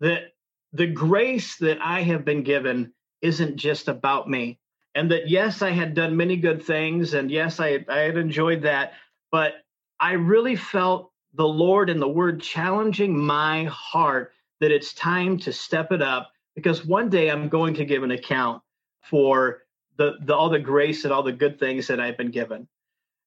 that 0.00 0.32
the 0.72 0.86
grace 0.86 1.56
that 1.56 1.78
I 1.82 2.02
have 2.02 2.24
been 2.24 2.42
given 2.42 2.92
isn't 3.20 3.56
just 3.56 3.88
about 3.88 4.28
me. 4.28 4.58
And 4.94 5.10
that, 5.10 5.28
yes, 5.28 5.62
I 5.62 5.70
had 5.70 5.94
done 5.94 6.16
many 6.16 6.36
good 6.36 6.62
things. 6.62 7.14
And 7.14 7.30
yes, 7.30 7.60
I, 7.60 7.84
I 7.88 7.98
had 7.98 8.16
enjoyed 8.16 8.62
that. 8.62 8.92
But 9.30 9.54
I 10.00 10.12
really 10.12 10.56
felt 10.56 11.10
the 11.34 11.46
Lord 11.46 11.88
and 11.88 12.00
the 12.00 12.08
word 12.08 12.42
challenging 12.42 13.18
my 13.18 13.64
heart 13.64 14.32
that 14.60 14.70
it's 14.70 14.92
time 14.94 15.38
to 15.38 15.52
step 15.52 15.92
it 15.92 16.02
up 16.02 16.30
because 16.54 16.84
one 16.84 17.08
day 17.08 17.30
I'm 17.30 17.48
going 17.48 17.74
to 17.74 17.84
give 17.84 18.02
an 18.02 18.10
account 18.10 18.62
for 19.00 19.61
the, 19.96 20.14
the 20.20 20.34
all 20.34 20.50
the 20.50 20.58
grace 20.58 21.04
and 21.04 21.12
all 21.12 21.22
the 21.22 21.32
good 21.32 21.58
things 21.58 21.86
that 21.88 22.00
I've 22.00 22.16
been 22.16 22.30
given. 22.30 22.68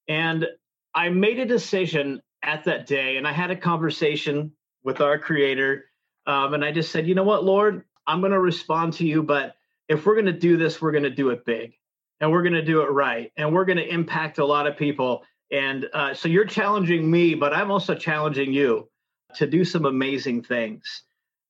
And 0.07 0.47
I 0.93 1.09
made 1.09 1.39
a 1.39 1.45
decision 1.45 2.21
at 2.41 2.63
that 2.65 2.85
day 2.85 3.17
and 3.17 3.27
I 3.27 3.33
had 3.33 3.51
a 3.51 3.55
conversation 3.55 4.51
with 4.83 5.01
our 5.01 5.17
creator. 5.17 5.85
Um, 6.27 6.53
and 6.53 6.63
I 6.63 6.71
just 6.71 6.91
said, 6.91 7.07
you 7.07 7.15
know 7.15 7.23
what, 7.23 7.43
Lord, 7.43 7.83
I'm 8.07 8.19
going 8.19 8.31
to 8.31 8.39
respond 8.39 8.93
to 8.93 9.05
you, 9.05 9.23
but 9.23 9.55
if 9.89 10.05
we're 10.05 10.13
going 10.15 10.25
to 10.27 10.33
do 10.33 10.57
this, 10.57 10.81
we're 10.81 10.91
going 10.91 11.03
to 11.03 11.09
do 11.09 11.29
it 11.31 11.45
big 11.45 11.73
and 12.19 12.31
we're 12.31 12.43
going 12.43 12.53
to 12.53 12.63
do 12.63 12.81
it 12.81 12.89
right 12.91 13.31
and 13.37 13.53
we're 13.53 13.65
going 13.65 13.77
to 13.77 13.87
impact 13.87 14.37
a 14.37 14.45
lot 14.45 14.67
of 14.67 14.77
people. 14.77 15.23
And 15.51 15.87
uh, 15.93 16.13
so 16.13 16.27
you're 16.27 16.45
challenging 16.45 17.09
me, 17.09 17.35
but 17.35 17.53
I'm 17.53 17.71
also 17.71 17.95
challenging 17.95 18.53
you 18.53 18.89
to 19.35 19.47
do 19.47 19.65
some 19.65 19.85
amazing 19.85 20.43
things. 20.43 21.03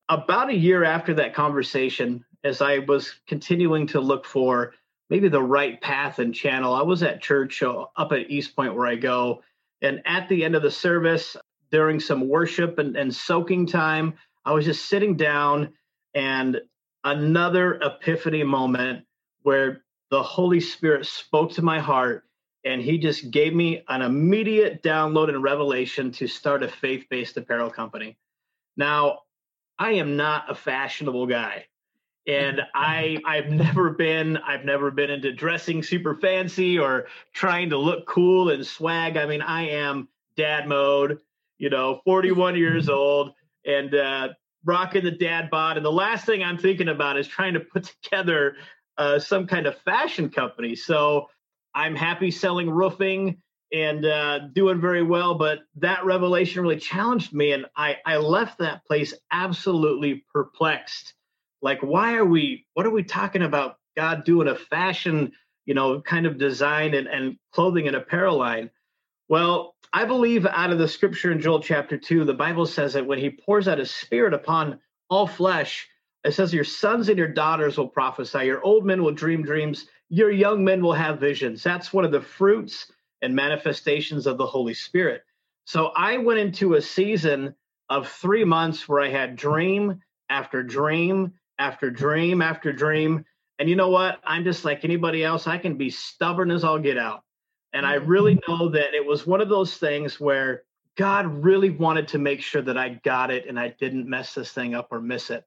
About 0.10 0.50
a 0.50 0.56
year 0.56 0.84
after 0.84 1.14
that 1.16 1.34
conversation, 1.34 2.24
as 2.44 2.62
I 2.62 2.80
was 2.80 3.16
continuing 3.28 3.88
to 3.88 4.00
look 4.00 4.26
for 4.26 4.74
maybe 5.10 5.28
the 5.28 5.42
right 5.42 5.80
path 5.82 6.20
and 6.20 6.34
channel, 6.34 6.74
I 6.74 6.82
was 6.82 7.04
at 7.04 7.22
church 7.22 7.62
uh, 7.62 7.86
up 7.96 8.12
at 8.12 8.30
East 8.30 8.56
Point 8.56 8.76
where 8.76 8.88
I 8.88 8.96
go. 8.96 9.42
And 9.82 10.02
at 10.06 10.28
the 10.30 10.44
end 10.44 10.56
of 10.56 10.64
the 10.64 10.72
service, 10.72 11.36
during 11.72 12.00
some 12.00 12.28
worship 12.28 12.80
and, 12.80 12.96
and 12.96 13.14
soaking 13.14 13.68
time, 13.68 14.16
I 14.46 14.54
was 14.54 14.66
just 14.66 14.86
sitting 14.86 15.16
down 15.16 15.74
and 16.14 16.62
another 17.04 17.76
epiphany 17.82 18.44
moment 18.44 19.06
where 19.44 19.84
the 20.10 20.24
Holy 20.24 20.60
Spirit 20.60 21.06
spoke 21.06 21.52
to 21.54 21.62
my 21.62 21.80
heart 21.80 22.24
and 22.64 22.82
he 22.82 22.98
just 22.98 23.30
gave 23.30 23.54
me 23.54 23.84
an 23.90 24.02
immediate 24.02 24.82
download 24.82 25.30
and 25.30 25.44
revelation 25.44 26.12
to 26.14 26.28
start 26.28 26.64
a 26.64 26.68
faith-based 26.68 27.38
apparel 27.38 27.70
company. 27.70 28.18
Now, 28.76 29.20
I 29.78 29.92
am 29.94 30.18
not 30.18 30.50
a 30.50 30.56
fashionable 30.56 31.28
guy. 31.28 31.66
And 32.28 32.62
I 32.74 33.20
I've 33.26 33.50
never 33.50 33.92
been 33.92 34.38
I've 34.38 34.66
never 34.66 34.92
been 34.92 35.12
into 35.12 35.32
dressing 35.32 35.84
super 35.84 36.16
fancy 36.16 36.80
or 36.80 37.08
trying 37.34 37.70
to 37.70 37.78
look 37.78 38.08
cool 38.08 38.50
and 38.50 38.66
swag. 38.66 39.18
I 39.18 39.26
mean, 39.26 39.42
I 39.42 39.70
am 39.70 40.08
dad 40.36 40.68
mode, 40.68 41.20
you 41.58 41.70
know, 41.70 42.02
41 42.06 42.56
years 42.56 42.90
old 42.90 43.34
and 43.66 43.94
uh 43.94 44.30
rocking 44.66 45.04
the 45.04 45.12
dad 45.12 45.50
bod. 45.50 45.78
And 45.78 45.86
the 45.86 45.92
last 45.92 46.26
thing 46.26 46.44
I'm 46.44 46.58
thinking 46.58 46.90
about 46.90 47.18
is 47.18 47.28
trying 47.28 47.54
to 47.54 47.60
put 47.60 47.84
together 48.04 48.56
uh, 48.98 49.20
some 49.20 49.48
kind 49.48 49.68
of 49.68 49.78
fashion 49.80 50.30
company. 50.30 50.76
So 50.76 51.30
I'm 51.74 51.96
happy 51.96 52.32
selling 52.32 52.70
roofing 52.70 53.42
and 53.74 54.06
uh, 54.06 54.40
doing 54.54 54.80
very 54.80 55.04
well. 55.04 55.36
But 55.36 55.60
that 55.76 56.06
revelation 56.06 56.62
really 56.62 56.80
challenged 56.80 57.34
me, 57.34 57.52
and 57.52 57.66
I, 57.76 57.98
I 58.06 58.18
left 58.18 58.60
that 58.60 58.86
place 58.86 59.14
absolutely 59.32 60.26
perplexed. 60.32 61.14
Like, 61.66 61.82
why 61.82 62.14
are 62.14 62.26
we? 62.26 62.68
What 62.76 62.86
are 62.86 62.92
we 62.92 63.02
talking 63.02 63.42
about? 63.42 63.78
God 63.98 64.24
doing 64.24 64.48
a 64.48 64.56
fashion, 64.56 65.32
you 65.66 65.74
know, 65.74 66.00
kind 66.00 66.28
of 66.28 66.38
design 66.38 66.94
and, 66.94 67.08
and 67.08 67.38
clothing 67.52 67.88
and 67.88 67.96
apparel 67.96 68.38
line. 68.38 68.70
Well, 69.30 69.74
I 69.92 70.06
believe 70.06 70.46
out 70.46 70.72
of 70.72 70.78
the 70.78 70.88
scripture 70.88 71.32
in 71.32 71.42
Joel 71.42 71.64
chapter 71.64 71.98
2, 71.98 72.24
the 72.24 72.36
Bible 72.36 72.68
says 72.68 72.94
that 72.94 73.08
when 73.08 73.18
he 73.18 73.32
pours 73.32 73.68
out 73.68 73.80
his 73.80 73.90
spirit 73.90 74.36
upon 74.36 74.80
all 75.10 75.26
flesh, 75.26 75.90
it 76.24 76.36
says, 76.36 76.54
Your 76.54 76.64
sons 76.64 77.10
and 77.10 77.18
your 77.18 77.30
daughters 77.30 77.80
will 77.80 77.90
prophesy, 77.90 78.46
your 78.46 78.64
old 78.64 78.86
men 78.86 79.02
will 79.02 79.14
dream 79.14 79.42
dreams, 79.42 79.88
your 80.10 80.30
young 80.30 80.64
men 80.64 80.84
will 80.84 80.94
have 80.94 81.20
visions. 81.20 81.64
That's 81.64 81.92
one 81.92 82.06
of 82.06 82.12
the 82.12 82.22
fruits 82.22 82.92
and 83.24 83.36
manifestations 83.36 84.28
of 84.28 84.38
the 84.38 84.46
Holy 84.46 84.76
Spirit. 84.76 85.24
So 85.66 85.88
I 85.98 86.20
went 86.20 86.42
into 86.42 86.76
a 86.76 86.82
season 86.82 87.56
of 87.90 88.08
three 88.08 88.44
months 88.44 88.88
where 88.88 89.02
I 89.02 89.10
had 89.10 89.36
dream 89.36 90.04
after 90.30 90.62
dream 90.62 91.34
after 91.60 91.90
dream 91.90 92.42
after 92.42 92.72
dream. 92.72 93.26
And 93.60 93.70
you 93.70 93.76
know 93.76 93.90
what? 93.90 94.20
I'm 94.26 94.44
just 94.44 94.66
like 94.66 94.84
anybody 94.84 95.24
else. 95.24 95.48
I 95.48 95.58
can 95.58 95.78
be 95.78 95.90
stubborn 95.90 96.52
as 96.52 96.64
I'll 96.64 96.80
get 96.80 96.98
out. 96.98 97.22
And 97.74 97.86
I 97.86 97.96
really 97.96 98.36
mm-hmm. 98.36 98.52
know 98.52 98.70
that 98.70 98.94
it 98.94 99.06
was 99.06 99.26
one 99.26 99.42
of 99.42 99.50
those 99.50 99.78
things 99.78 100.20
where 100.20 100.64
God 100.98 101.26
really 101.44 101.70
wanted 101.70 102.08
to 102.10 102.18
make 102.18 102.42
sure 102.42 102.62
that 102.62 102.78
I 102.78 103.02
got 103.04 103.32
it 103.32 103.48
and 103.48 103.60
I 103.60 103.70
didn't 103.80 104.10
mess 104.10 104.34
this 104.34 104.52
thing 104.52 104.76
up 104.76 104.90
or 104.92 105.02
miss 105.02 105.30
it. 105.30 105.44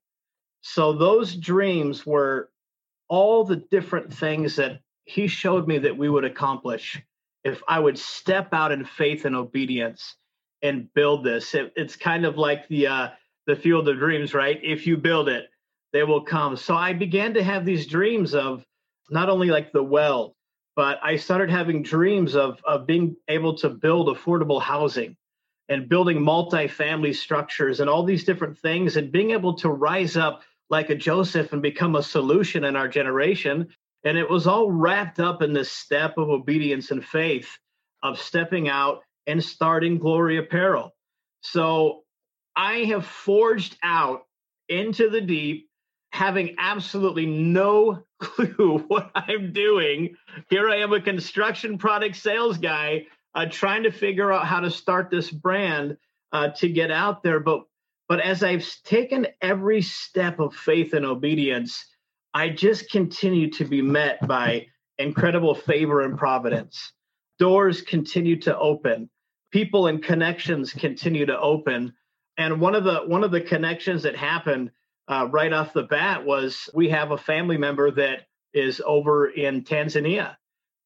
So 0.61 0.93
those 0.93 1.35
dreams 1.35 2.05
were 2.05 2.51
all 3.09 3.45
the 3.45 3.57
different 3.71 4.13
things 4.13 4.57
that 4.57 4.81
he 5.05 5.27
showed 5.27 5.67
me 5.67 5.79
that 5.79 5.97
we 5.97 6.11
would 6.11 6.25
accomplish 6.25 7.01
if 7.45 7.63
I 7.67 7.79
would 7.79 7.99
step 7.99 8.53
out 8.53 8.73
in 8.73 8.85
faith 8.85 9.25
and 9.25 9.35
obedience 9.35 10.17
and 10.61 10.93
build 10.93 11.25
this. 11.25 11.55
It, 11.55 11.73
it's 11.77 11.97
kind 11.97 12.27
of 12.27 12.37
like 12.37 12.69
the 12.69 12.89
uh, 12.89 13.09
the 13.47 13.57
field 13.57 13.89
of 13.89 13.99
dreams, 13.99 14.35
right? 14.35 14.61
If 14.63 14.87
you 14.87 14.99
build 14.99 15.29
it, 15.29 15.47
they 15.93 16.03
will 16.03 16.23
come. 16.23 16.57
So 16.57 16.75
I 16.75 16.93
began 16.93 17.35
to 17.35 17.43
have 17.43 17.65
these 17.65 17.87
dreams 17.87 18.35
of 18.35 18.65
not 19.11 19.29
only 19.29 19.49
like 19.49 19.73
the 19.73 19.83
well, 19.83 20.35
but 20.77 20.99
I 21.03 21.17
started 21.17 21.51
having 21.51 21.83
dreams 21.83 22.37
of 22.37 22.61
of 22.65 22.87
being 22.87 23.17
able 23.29 23.57
to 23.59 23.69
build 23.69 24.09
affordable 24.09 24.61
housing 24.61 25.17
and 25.69 25.89
building 25.89 26.23
multi-family 26.23 27.13
structures 27.13 27.81
and 27.81 27.91
all 27.91 28.05
these 28.05 28.25
different 28.25 28.59
things 28.59 28.97
and 28.97 29.13
being 29.13 29.33
able 29.33 29.55
to 29.55 29.69
rise 29.69 30.17
up 30.17 30.43
like 30.71 30.91
a 30.91 30.95
Joseph 30.95 31.53
and 31.53 31.63
become 31.63 31.97
a 31.97 32.03
solution 32.03 32.65
in 32.65 32.77
our 32.77 32.89
generation. 32.89 33.69
And 34.05 34.17
it 34.17 34.29
was 34.29 34.47
all 34.47 34.71
wrapped 34.71 35.21
up 35.21 35.43
in 35.43 35.53
this 35.53 35.71
step 35.71 36.17
of 36.17 36.29
obedience 36.29 36.91
and 36.91 37.05
faith 37.05 37.59
of 38.03 38.21
stepping 38.21 38.69
out 38.69 39.03
and 39.27 39.43
starting 39.43 39.99
Glory 39.99 40.39
Apparel. 40.39 40.95
So 41.43 42.05
I 42.57 42.85
have 42.85 43.05
forged 43.07 43.77
out 43.83 44.23
into 44.69 45.11
the 45.11 45.21
deep 45.21 45.68
having 46.19 46.57
absolutely 46.59 47.27
no 47.27 48.03
clue 48.21 48.85
what 48.89 49.09
I'm 49.15 49.53
doing. 49.53 50.17
Here 50.51 50.69
I 50.69 50.79
am, 50.79 50.93
a 50.93 51.01
construction 51.01 51.79
product 51.79 52.17
sales 52.17 52.59
guy, 52.59 53.07
uh, 53.37 53.47
trying 53.49 53.85
to 53.85 53.93
figure 53.93 54.33
out 54.33 54.45
how 54.45 54.59
to 54.59 54.71
start 54.71 55.11
this 55.11 55.31
brand 55.31 55.97
uh, 56.33 56.49
to 56.57 56.69
get 56.69 56.91
out 56.91 57.23
there. 57.23 57.39
But 57.39 57.63
but 58.09 58.19
as 58.21 58.43
I've 58.43 58.67
taken 58.83 59.29
every 59.41 59.81
step 59.81 60.41
of 60.41 60.57
faith 60.57 60.93
and 60.93 61.07
obedience, 61.07 61.87
I 62.35 62.49
just 62.49 62.91
continue 62.91 63.51
to 63.53 63.65
be 63.65 63.81
met 63.81 64.27
by 64.27 64.67
incredible 64.99 65.55
favor 65.55 66.01
and 66.01 66.19
providence. 66.19 66.95
Doors 67.39 67.81
continue 67.83 68.41
to 68.41 68.59
open. 68.59 69.09
People 69.53 69.87
and 69.87 70.03
connections 70.03 70.73
continue 70.73 71.27
to 71.27 71.39
open. 71.39 71.93
And 72.39 72.61
one 72.61 72.75
of 72.75 72.83
the 72.83 73.03
one 73.07 73.23
of 73.23 73.31
the 73.31 73.41
connections 73.41 74.03
that 74.03 74.17
happened 74.17 74.73
uh, 75.09 75.29
right 75.31 75.53
off 75.53 75.73
the 75.73 75.85
bat 75.85 76.25
was 76.25 76.69
we 76.75 76.89
have 76.91 77.11
a 77.11 77.19
family 77.19 77.57
member 77.57 77.91
that 77.91 78.27
is 78.53 78.83
over 78.85 79.29
in 79.29 79.63
Tanzania. 79.63 80.37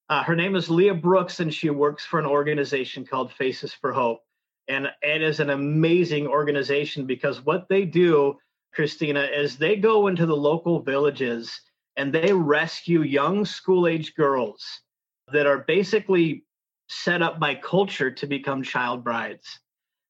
Uh, 0.09 0.23
her 0.23 0.37
name 0.37 0.57
is 0.57 0.69
Leah 0.69 0.95
Brooks, 0.95 1.41
and 1.41 1.53
she 1.53 1.71
works 1.71 2.05
for 2.05 2.19
an 2.19 2.27
organization 2.27 3.05
called 3.05 3.33
Faces 3.33 3.73
for 3.73 3.93
Hope. 3.93 4.21
And 4.69 4.89
it 5.03 5.23
is 5.23 5.41
an 5.41 5.51
amazing 5.51 6.27
organization 6.27 7.07
because 7.07 7.45
what 7.45 7.69
they 7.69 7.85
do, 7.85 8.37
Christina, 8.75 9.23
is 9.23 9.57
they 9.57 9.77
go 9.77 10.07
into 10.07 10.27
the 10.27 10.37
local 10.37 10.81
villages 10.81 11.61
and 11.97 12.13
they 12.13 12.33
rescue 12.33 13.03
young 13.03 13.45
school 13.45 13.87
age 13.87 14.15
girls 14.15 14.65
that 15.33 15.47
are 15.47 15.59
basically 15.59 16.45
set 16.89 17.23
up 17.23 17.41
by 17.41 17.55
culture 17.55 18.11
to 18.11 18.27
become 18.27 18.63
child 18.63 19.03
brides. 19.03 19.61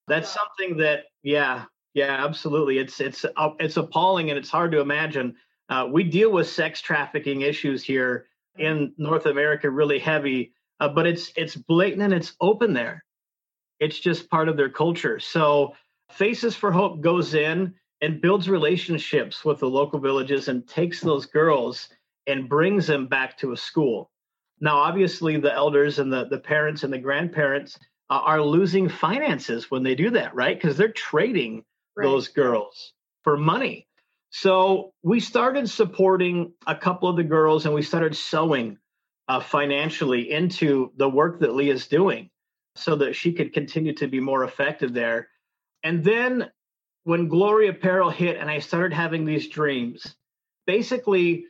That's 0.09 0.28
something 0.28 0.78
that, 0.78 1.04
yeah, 1.23 1.64
yeah, 1.95 2.25
absolutely. 2.25 2.79
It's 2.79 3.01
it's 3.01 3.25
uh, 3.25 3.51
it's 3.61 3.77
appalling 3.77 4.31
and 4.31 4.39
it's 4.39 4.51
hard 4.51 4.73
to 4.73 4.81
imagine. 4.81 5.37
Uh, 5.69 5.89
we 5.91 6.05
deal 6.05 6.31
with 6.31 6.49
sex 6.49 6.81
trafficking 6.81 7.43
issues 7.43 7.83
here 7.83 8.27
in 8.59 8.93
North 8.99 9.27
America 9.27 9.71
really 9.71 9.99
heavy. 9.99 10.53
uh, 10.81 10.89
but 10.89 11.07
it's 11.07 11.33
it's 11.37 11.57
blatant 11.57 12.03
and 12.03 12.13
it's 12.13 12.35
open 12.41 12.73
there. 12.73 13.05
It's 13.81 13.99
just 13.99 14.31
part 14.31 14.49
of 14.49 14.57
their 14.57 14.69
culture. 14.71 15.21
So 15.21 15.75
Faces 16.11 16.57
for 16.57 16.73
Hope 16.73 17.01
goes 17.01 17.35
in 17.35 17.75
and 18.01 18.21
builds 18.21 18.49
relationships 18.49 19.45
with 19.45 19.61
the 19.61 19.69
local 19.71 19.99
villages 19.99 20.49
and 20.49 20.67
takes 20.67 21.01
those 21.01 21.27
girls 21.27 21.89
and 22.27 22.49
brings 22.49 22.87
them 22.87 23.07
back 23.07 23.39
to 23.39 23.53
a 23.53 23.57
school. 23.57 24.11
Now, 24.61 24.77
obviously, 24.79 25.37
the 25.39 25.53
elders 25.53 25.99
and 25.99 26.13
the, 26.13 26.25
the 26.27 26.39
parents 26.39 26.85
and 26.85 26.93
the 26.93 26.99
grandparents 26.99 27.79
uh, 28.11 28.21
are 28.25 28.43
losing 28.43 28.89
finances 28.89 29.71
when 29.71 29.83
they 29.83 29.95
do 29.95 30.11
that, 30.11 30.35
right? 30.35 30.61
Because 30.61 30.77
they're 30.77 30.93
trading 30.93 31.65
those 31.97 32.29
girls 32.29 32.93
for 33.23 33.37
money. 33.37 33.87
So 34.31 34.93
we 35.03 35.21
started 35.21 35.69
supporting 35.69 36.53
a 36.67 36.75
couple 36.75 37.09
of 37.09 37.17
the 37.17 37.25
girls 37.25 37.67
and 37.67 37.75
we 37.75 37.83
started 37.83 38.17
sowing 38.17 38.79
uh, 39.29 39.41
financially 39.41 40.31
into 40.31 40.93
the 40.97 41.09
work 41.09 41.41
that 41.41 41.55
Leah's 41.55 41.87
doing 41.87 42.31
so 42.75 42.97
that 42.97 43.15
she 43.15 43.33
could 43.33 43.53
continue 43.53 43.93
to 43.95 44.09
be 44.09 44.21
more 44.21 44.45
effective 44.45 44.95
there. 44.95 45.29
And 45.83 46.03
then 46.03 46.51
when 47.05 47.29
Glory 47.29 47.69
Apparel 47.69 48.11
hit 48.11 48.39
and 48.39 48.51
I 48.51 48.59
started 48.59 48.95
having 48.95 49.25
these 49.25 49.49
dreams, 49.49 50.17
basically 50.67 51.47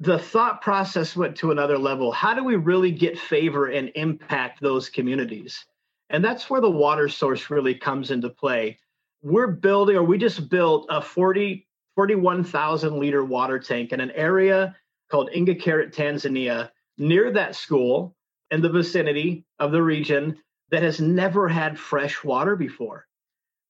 the 0.00 0.18
thought 0.18 0.62
process 0.62 1.16
went 1.16 1.36
to 1.36 1.50
another 1.50 1.78
level. 1.78 2.12
How 2.12 2.34
do 2.34 2.44
we 2.44 2.56
really 2.56 2.90
get 2.90 3.18
favor 3.18 3.66
and 3.66 3.90
impact 3.94 4.60
those 4.60 4.88
communities? 4.88 5.64
And 6.10 6.24
that's 6.24 6.50
where 6.50 6.60
the 6.60 6.70
water 6.70 7.08
source 7.08 7.50
really 7.50 7.74
comes 7.74 8.10
into 8.10 8.30
play. 8.30 8.78
We're 9.22 9.48
building, 9.48 9.96
or 9.96 10.02
we 10.02 10.18
just 10.18 10.48
built 10.48 10.86
a 10.88 11.00
40, 11.00 11.66
41,000 11.96 12.98
liter 12.98 13.24
water 13.24 13.58
tank 13.58 13.92
in 13.92 14.00
an 14.00 14.10
area 14.12 14.76
called 15.10 15.30
Ingakaret, 15.34 15.94
Tanzania, 15.94 16.70
near 16.98 17.30
that 17.32 17.54
school 17.54 18.16
in 18.50 18.62
the 18.62 18.68
vicinity 18.68 19.44
of 19.58 19.72
the 19.72 19.82
region 19.82 20.38
that 20.70 20.82
has 20.82 21.00
never 21.00 21.48
had 21.48 21.78
fresh 21.78 22.22
water 22.22 22.56
before. 22.56 23.06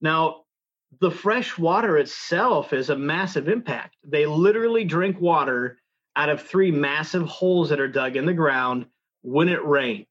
Now, 0.00 0.44
the 1.00 1.10
fresh 1.10 1.58
water 1.58 1.98
itself 1.98 2.72
is 2.72 2.90
a 2.90 2.96
massive 2.96 3.48
impact. 3.48 3.96
They 4.04 4.26
literally 4.26 4.84
drink 4.84 5.20
water 5.20 5.78
out 6.14 6.28
of 6.28 6.42
three 6.42 6.70
massive 6.70 7.26
holes 7.26 7.68
that 7.68 7.80
are 7.80 7.88
dug 7.88 8.16
in 8.16 8.24
the 8.24 8.32
ground 8.32 8.86
when 9.22 9.48
it 9.48 9.64
rains. 9.64 10.06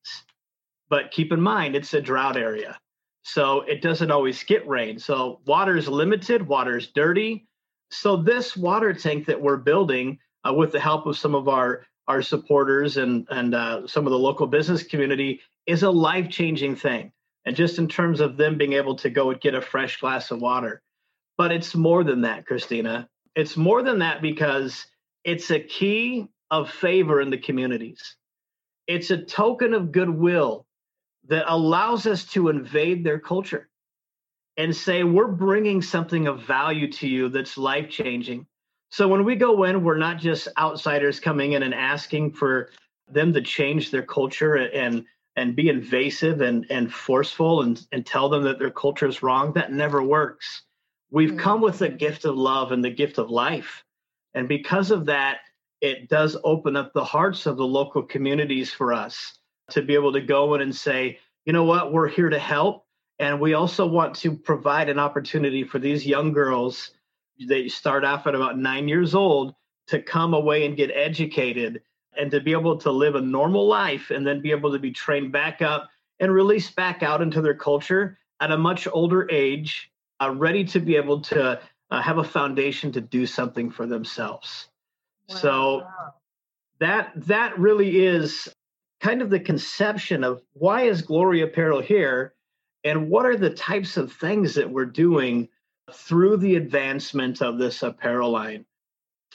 But 0.90 1.12
keep 1.12 1.32
in 1.32 1.42
mind, 1.42 1.76
it's 1.76 1.94
a 1.94 2.02
drought 2.02 2.38
area. 2.38 2.78
So 3.26 3.62
it 3.62 3.82
doesn't 3.82 4.12
always 4.12 4.44
get 4.44 4.68
rain. 4.68 5.00
So 5.00 5.40
water 5.48 5.76
is 5.76 5.88
limited, 5.88 6.48
water 6.48 6.78
is 6.78 6.90
dirty. 6.90 7.48
So 7.90 8.18
this 8.18 8.56
water 8.56 8.94
tank 8.94 9.26
that 9.26 9.42
we're 9.42 9.58
building 9.58 10.20
uh, 10.48 10.54
with 10.54 10.72
the 10.72 10.80
help 10.80 11.08
of 11.08 11.18
some 11.18 11.34
of 11.34 11.50
our 11.50 11.88
our 12.08 12.22
supporters 12.22 12.98
and 12.98 13.26
and 13.32 13.56
uh, 13.56 13.88
some 13.88 14.06
of 14.06 14.12
the 14.12 14.20
local 14.20 14.46
business 14.46 14.84
community 14.84 15.42
is 15.66 15.82
a 15.82 15.90
life 15.90 16.30
changing 16.30 16.76
thing. 16.76 17.12
And 17.46 17.56
just 17.56 17.80
in 17.80 17.88
terms 17.88 18.20
of 18.20 18.38
them 18.38 18.60
being 18.60 18.74
able 18.74 18.96
to 18.98 19.10
go 19.10 19.32
and 19.32 19.42
get 19.42 19.56
a 19.56 19.62
fresh 19.62 20.00
glass 20.00 20.30
of 20.30 20.40
water, 20.40 20.84
but 21.36 21.52
it's 21.52 21.74
more 21.74 22.04
than 22.04 22.22
that, 22.22 22.46
Christina. 22.46 23.10
It's 23.36 23.58
more 23.58 23.82
than 23.82 24.00
that 24.00 24.22
because 24.22 24.86
it's 25.24 25.50
a 25.50 25.60
key 25.60 26.28
of 26.52 26.70
favor 26.70 27.22
in 27.22 27.32
the 27.32 27.40
communities. 27.40 28.18
It's 28.86 29.10
a 29.10 29.18
token 29.18 29.74
of 29.74 29.92
goodwill 29.92 30.65
that 31.28 31.52
allows 31.52 32.06
us 32.06 32.26
to 32.26 32.50
invade 32.50 33.04
their 33.04 33.20
culture 33.20 33.70
and 34.58 34.76
say, 34.76 35.04
we're 35.04 35.28
bringing 35.28 35.82
something 35.82 36.28
of 36.28 36.44
value 36.44 36.92
to 36.92 37.08
you 37.08 37.30
that's 37.30 37.58
life 37.58 37.90
changing 37.90 38.48
so 38.96 39.10
when 39.10 39.26
we 39.26 39.36
go 39.36 39.66
in, 39.66 39.84
we're 39.84 39.98
not 39.98 40.20
just 40.20 40.48
outsiders 40.58 41.20
coming 41.20 41.52
in 41.52 41.64
and 41.64 41.74
asking 41.74 42.32
for 42.32 42.70
them 43.10 43.34
to 43.34 43.42
change 43.42 43.92
their 43.92 44.04
culture 44.04 44.56
and 44.56 45.04
and 45.36 45.54
be 45.54 45.68
invasive 45.68 46.40
and 46.40 46.66
and 46.70 46.94
forceful 46.94 47.64
and 47.64 47.86
and 47.92 48.06
tell 48.06 48.30
them 48.30 48.44
that 48.44 48.58
their 48.58 48.72
culture 48.72 49.06
is 49.06 49.22
wrong. 49.22 49.52
That 49.52 49.74
never 49.74 50.02
works. 50.02 50.64
We've 51.12 51.32
mm-hmm. 51.32 51.40
come 51.40 51.60
with 51.60 51.80
the 51.80 51.90
gift 51.90 52.24
of 52.24 52.38
love 52.38 52.72
and 52.72 52.82
the 52.82 52.90
gift 52.90 53.18
of 53.18 53.30
life. 53.30 53.84
And 54.34 54.48
because 54.48 54.92
of 54.92 55.06
that, 55.08 55.40
it 55.82 56.08
does 56.08 56.38
open 56.46 56.78
up 56.78 56.94
the 56.94 57.04
hearts 57.04 57.46
of 57.46 57.58
the 57.58 57.68
local 57.68 58.02
communities 58.02 58.72
for 58.72 58.94
us 58.94 59.38
to 59.72 59.82
be 59.82 59.94
able 59.94 60.14
to 60.14 60.22
go 60.22 60.54
in 60.56 60.62
and 60.62 60.76
say, 60.76 61.20
you 61.46 61.54
know 61.54 61.64
what, 61.64 61.94
we're 61.94 62.08
here 62.08 62.30
to 62.30 62.40
help. 62.40 62.86
And 63.20 63.40
we 63.40 63.54
also 63.54 63.86
want 63.86 64.16
to 64.18 64.36
provide 64.36 64.90
an 64.90 65.00
opportunity 65.00 65.64
for 65.64 65.80
these 65.80 66.06
young 66.06 66.34
girls 66.34 66.92
they 67.40 67.68
start 67.68 68.06
off 68.06 68.28
at 68.28 68.36
about 68.36 68.58
nine 68.58 68.88
years 68.88 69.14
old 69.14 69.56
to 69.88 70.02
come 70.02 70.34
away 70.34 70.66
and 70.66 70.78
get 70.78 70.92
educated 70.94 71.82
and 72.18 72.32
to 72.32 72.40
be 72.40 72.52
able 72.52 72.78
to 72.78 72.92
live 72.92 73.16
a 73.16 73.22
normal 73.22 73.68
life 73.68 74.10
and 74.10 74.26
then 74.26 74.42
be 74.42 74.52
able 74.52 74.72
to 74.72 74.80
be 74.80 74.92
trained 74.92 75.32
back 75.32 75.62
up 75.62 75.90
and 76.20 76.32
released 76.32 76.76
back 76.76 77.04
out 77.04 77.22
into 77.22 77.42
their 77.42 77.54
culture 77.54 78.18
at 78.40 78.52
a 78.52 78.58
much 78.58 78.88
older 78.92 79.30
age, 79.30 79.92
uh, 80.22 80.32
ready 80.32 80.64
to 80.64 80.80
be 80.80 80.96
able 80.96 81.20
to 81.20 81.60
uh, 81.92 82.02
have 82.02 82.18
a 82.18 82.24
foundation 82.24 82.92
to 82.92 83.02
do 83.02 83.26
something 83.26 83.70
for 83.70 83.86
themselves. 83.86 84.70
Wow. 85.30 85.36
So 85.36 85.88
that 86.80 87.12
that 87.28 87.60
really 87.60 88.06
is 88.06 88.48
kind 89.06 89.22
of 89.22 89.30
the 89.30 89.40
conception 89.40 90.24
of 90.24 90.42
why 90.54 90.82
is 90.82 91.04
Glory 91.04 91.42
Apparel 91.42 91.80
here 91.80 92.34
and 92.84 93.08
what 93.08 93.24
are 93.24 93.38
the 93.38 93.52
types 93.52 93.98
of 93.98 94.12
things 94.12 94.56
that 94.56 94.68
we're 94.68 94.84
doing 94.84 95.48
through 95.94 96.38
the 96.38 96.56
advancement 96.56 97.40
of 97.40 97.60
this 97.60 97.84
apparel 97.84 98.32
line. 98.32 98.66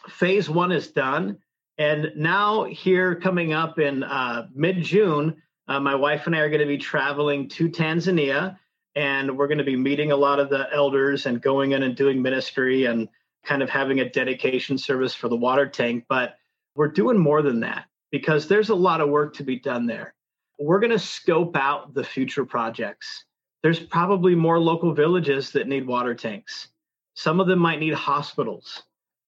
Phase 0.09 0.51
one 0.51 0.73
is 0.73 0.89
done. 0.89 1.39
And 1.79 2.11
now, 2.17 2.65
here 2.65 3.15
coming 3.15 3.53
up 3.53 3.79
in 3.79 4.03
uh, 4.03 4.49
mid 4.53 4.83
June, 4.83 5.41
uh, 5.69 5.79
my 5.79 5.95
wife 5.95 6.27
and 6.27 6.35
I 6.35 6.41
are 6.41 6.49
going 6.49 6.63
to 6.63 6.67
be 6.67 6.77
traveling 6.77 7.49
to 7.51 7.69
Tanzania 7.69 8.59
and 8.97 9.39
we're 9.39 9.47
going 9.47 9.59
to 9.59 9.65
be 9.65 9.77
meeting 9.77 10.11
a 10.11 10.17
lot 10.17 10.41
of 10.41 10.51
the 10.51 10.67
elders 10.73 11.27
and 11.27 11.41
going 11.41 11.73
in 11.73 11.85
and 11.85 11.95
doing 11.95 12.21
ministry 12.21 12.87
and 12.87 13.09
kind 13.45 13.63
of 13.63 13.71
having 13.71 14.01
a 14.01 14.11
dedication 14.11 14.79
service 14.79 15.15
for 15.15 15.29
the 15.29 15.37
water 15.37 15.69
tank. 15.69 16.07
But 16.09 16.39
we're 16.75 16.89
doing 16.89 17.19
more 17.19 17.41
than 17.41 17.61
that 17.61 17.85
because 18.11 18.49
there's 18.49 18.71
a 18.71 18.75
lot 18.75 19.01
of 19.01 19.09
work 19.09 19.35
to 19.35 19.45
be 19.45 19.59
done 19.59 19.87
there. 19.87 20.15
We're 20.59 20.81
going 20.81 20.91
to 20.91 20.99
scope 20.99 21.57
out 21.57 21.95
the 21.95 22.05
future 22.05 22.45
projects 22.45 23.25
there's 23.63 23.81
probably 23.81 24.35
more 24.35 24.59
local 24.59 24.95
villages 24.95 25.51
that 25.53 25.69
need 25.69 25.87
water 25.87 26.15
tanks. 26.15 26.69
Some 27.15 27.41
of 27.41 27.47
them 27.47 27.59
might 27.59 27.81
need 27.81 27.95
hospitals, 27.95 28.85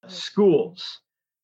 schools, 0.06 1.00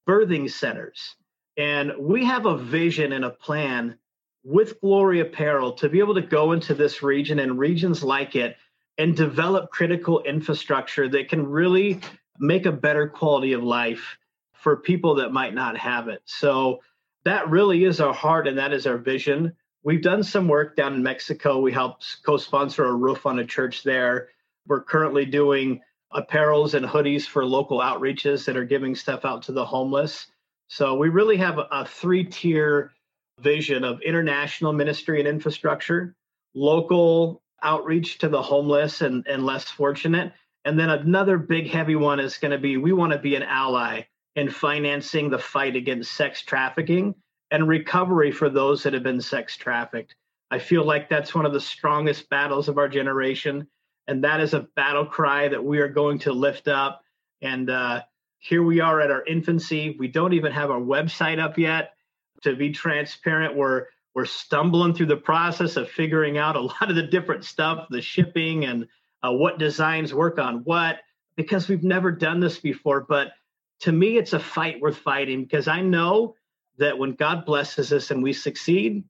birthing 0.09 0.51
centers. 0.51 1.17
And 1.57 1.93
we 1.99 2.25
have 2.25 2.47
a 2.47 2.57
vision 2.57 3.13
and 3.13 3.25
a 3.25 3.31
plan 3.31 3.99
with 4.45 4.81
Glory 4.81 5.21
Apparel 5.21 5.73
to 5.73 5.89
be 5.89 5.99
able 5.99 6.15
to 6.15 6.23
go 6.23 6.53
into 6.53 6.75
this 6.75 7.03
region 7.03 7.41
and 7.41 7.59
regions 7.59 8.03
like 8.03 8.37
it 8.37 8.57
and 8.97 9.15
develop 9.15 9.71
critical 9.71 10.23
infrastructure 10.23 11.09
that 11.09 11.29
can 11.29 11.47
really 11.47 12.01
make 12.39 12.65
a 12.65 12.73
better 12.73 13.07
quality 13.09 13.53
of 13.53 13.63
life 13.63 14.17
for 14.55 14.77
people 14.77 15.17
that 15.17 15.33
might 15.33 15.55
not 15.55 15.77
have 15.77 16.09
it. 16.09 16.23
So 16.25 16.81
that 17.29 17.49
really 17.51 17.85
is 17.85 18.01
our 18.01 18.15
heart 18.15 18.49
and 18.49 18.59
that 18.59 18.73
is 18.73 18.87
our 18.87 18.99
vision. 18.99 19.55
We've 19.83 20.03
done 20.03 20.23
some 20.23 20.49
work 20.49 20.77
down 20.77 20.95
in 20.95 21.03
Mexico. 21.03 21.61
We 21.61 21.73
helped 21.73 22.19
co 22.25 22.37
sponsor 22.37 22.85
a 22.85 22.93
roof 22.93 23.27
on 23.27 23.39
a 23.39 23.47
church 23.47 23.83
there. 23.83 24.29
We're 24.67 24.83
currently 24.83 25.25
doing 25.25 25.81
apparels 26.13 26.75
and 26.75 26.87
hoodies 26.87 27.27
for 27.27 27.45
local 27.45 27.79
outreaches 27.79 28.45
that 28.47 28.57
are 28.57 28.65
giving 28.65 28.95
stuff 28.95 29.25
out 29.25 29.43
to 29.43 29.53
the 29.53 29.65
homeless. 29.65 30.27
So 30.69 30.97
we 30.97 31.09
really 31.09 31.37
have 31.39 31.59
a, 31.59 31.87
three 31.87 32.25
tier 32.25 32.93
vision 33.41 33.85
of 33.85 34.01
international 34.03 34.73
ministry 34.73 35.19
and 35.19 35.29
infrastructure, 35.29 36.15
local 36.55 37.43
outreach 37.63 38.19
to 38.19 38.29
the 38.29 38.43
homeless 38.43 39.01
and, 39.01 39.27
and 39.27 39.45
less 39.45 39.65
fortunate. 39.65 40.33
And 40.65 40.79
then 40.79 40.91
another 40.91 41.39
big 41.39 41.69
heavy 41.69 41.97
one 41.97 42.21
is 42.21 42.39
going 42.39 42.51
to 42.51 42.59
be 42.59 42.77
we 42.77 42.93
want 42.93 43.13
to 43.13 43.19
be 43.19 43.35
an 43.35 43.43
ally 43.43 44.03
in 44.39 44.49
financing 44.49 45.29
the 45.29 45.39
fight 45.39 45.75
against 45.75 46.13
sex 46.13 46.43
trafficking 46.43 47.15
and 47.51 47.69
recovery 47.69 48.31
for 48.31 48.49
those 48.49 48.83
that 48.83 48.93
have 48.93 49.03
been 49.03 49.21
sex 49.21 49.57
trafficked. 49.57 50.15
I 50.51 50.59
feel 50.59 50.85
like 50.85 51.09
that's 51.09 51.35
one 51.35 51.45
of 51.45 51.53
the 51.53 51.61
strongest 51.61 52.31
battles 52.31 52.69
of 52.69 52.79
our 52.79 52.89
generation. 52.89 53.67
And 54.07 54.25
that 54.25 54.41
is 54.41 54.55
a 54.55 54.69
battle 54.77 55.05
cry 55.05 55.49
that 55.49 55.63
we 55.63 55.81
are 55.81 55.89
going 55.89 56.21
to 56.21 56.33
lift 56.33 56.69
up. 56.69 57.03
And 57.43 57.69
uh, 57.69 58.03
here 58.39 58.63
we 58.63 58.81
are 58.81 59.01
at 59.01 59.11
our 59.11 59.25
infancy. 59.27 59.97
We 59.99 60.09
don't 60.09 60.33
even 60.33 60.53
have 60.53 60.71
our 60.71 60.81
website 60.81 61.39
up 61.39 61.59
yet. 61.59 61.93
To 62.43 62.55
be 62.55 62.71
transparent, 62.71 63.57
we're 63.57 63.87
we're 64.15 64.25
stumbling 64.25 64.95
through 64.95 65.07
the 65.07 65.17
process 65.17 65.77
of 65.77 65.91
figuring 65.91 66.39
out 66.39 66.57
a 66.57 66.61
lot 66.61 66.89
of 66.89 66.97
the 66.97 67.03
different 67.03 67.45
stuff, 67.45 67.89
the 67.91 68.01
shipping 68.01 68.65
and 68.65 68.87
uh, 69.23 69.33
what 69.33 69.59
designs 69.59 70.15
work 70.15 70.39
on 70.39 70.59
what, 70.65 71.01
because 71.37 71.69
we've 71.69 71.83
never 71.83 72.13
done 72.13 72.39
this 72.41 72.59
before. 72.59 73.05
But 73.09 73.33
to 73.81 73.93
me, 73.93 74.17
it's 74.19 74.33
a 74.33 74.41
fight 74.41 74.81
worth 74.81 74.99
fighting 74.99 75.43
because 75.43 75.69
I 75.69 75.81
know 75.81 76.35
that 76.79 76.99
when 76.99 77.13
God 77.13 77.45
blesses 77.45 77.93
us 77.93 78.11
and 78.11 78.23
we 78.23 78.33
succeed, 78.33 79.05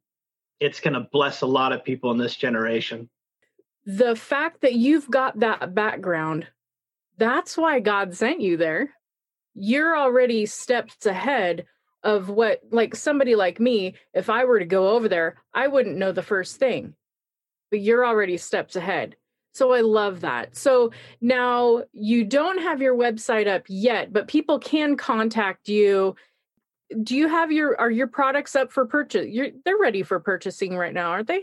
it's 0.61 0.81
going 0.81 0.94
to 0.94 1.09
bless 1.12 1.42
a 1.42 1.46
lot 1.46 1.72
of 1.72 1.85
people 1.85 2.11
in 2.11 2.18
this 2.18 2.35
generation. 2.35 3.09
The 3.87 4.16
fact 4.16 4.62
that 4.62 4.74
you've 4.74 5.11
got 5.11 5.40
that 5.40 5.74
background, 5.74 6.46
that's 7.16 7.57
why 7.57 7.81
God 7.81 8.14
sent 8.14 8.40
you 8.40 8.57
there. 8.57 8.94
You're 9.54 9.96
already 9.96 10.46
steps 10.46 11.07
ahead 11.07 11.66
of 12.02 12.28
what 12.28 12.61
like 12.70 12.94
somebody 12.94 13.35
like 13.35 13.59
me 13.59 13.94
if 14.14 14.31
i 14.31 14.44
were 14.44 14.59
to 14.59 14.64
go 14.64 14.90
over 14.90 15.09
there 15.09 15.37
i 15.52 15.66
wouldn't 15.66 15.96
know 15.96 16.12
the 16.12 16.22
first 16.22 16.57
thing 16.57 16.94
but 17.70 17.81
you're 17.81 18.07
already 18.07 18.37
steps 18.37 18.76
ahead 18.76 19.16
so 19.59 19.73
i 19.73 19.81
love 19.81 20.21
that. 20.21 20.57
So 20.57 20.92
now 21.21 21.83
you 21.92 22.25
don't 22.25 22.62
have 22.62 22.81
your 22.81 22.97
website 22.97 23.49
up 23.49 23.64
yet 23.68 24.12
but 24.12 24.29
people 24.29 24.59
can 24.59 24.97
contact 24.97 25.68
you. 25.68 26.14
Do 27.03 27.16
you 27.16 27.29
have 27.29 27.51
your 27.53 27.79
are 27.79 27.90
your 27.90 28.07
products 28.07 28.55
up 28.57 28.73
for 28.73 28.87
purchase? 28.87 29.27
You're 29.29 29.49
they're 29.64 29.77
ready 29.77 30.03
for 30.03 30.21
purchasing 30.21 30.77
right 30.77 30.94
now 30.94 31.11
aren't 31.11 31.29
they? 31.29 31.42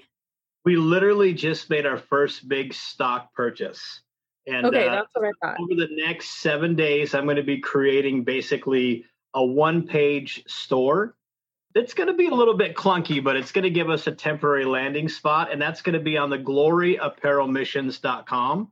We 0.64 0.78
literally 0.78 1.34
just 1.34 1.70
made 1.70 1.86
our 1.86 1.98
first 1.98 2.48
big 2.48 2.74
stock 2.74 3.34
purchase. 3.34 4.02
And 4.48 4.66
okay, 4.66 4.88
uh, 4.88 4.96
that's 4.96 5.08
what 5.14 5.28
I 5.28 5.32
thought. 5.48 5.60
over 5.60 5.76
the 5.76 5.90
next 5.92 6.42
seven 6.42 6.76
days, 6.76 7.14
I'm 7.14 7.26
going 7.26 7.36
to 7.36 7.44
be 7.44 7.60
creating 7.60 8.24
basically 8.24 9.06
a 9.34 9.44
one 9.44 9.86
page 9.86 10.44
store. 10.48 11.16
It's 11.76 11.94
going 11.94 12.08
to 12.08 12.14
be 12.14 12.28
a 12.28 12.34
little 12.34 12.54
bit 12.54 12.74
clunky, 12.74 13.22
but 13.22 13.36
it's 13.36 13.52
going 13.52 13.66
to 13.66 13.70
give 13.70 13.90
us 13.90 14.08
a 14.08 14.14
temporary 14.14 14.64
landing 14.64 15.10
spot, 15.10 15.52
and 15.52 15.62
that's 15.62 15.82
going 15.82 15.92
to 15.94 16.00
be 16.00 16.18
on 16.18 16.30
the 16.30 16.38
gloryapparelmissions.com. 16.38 18.72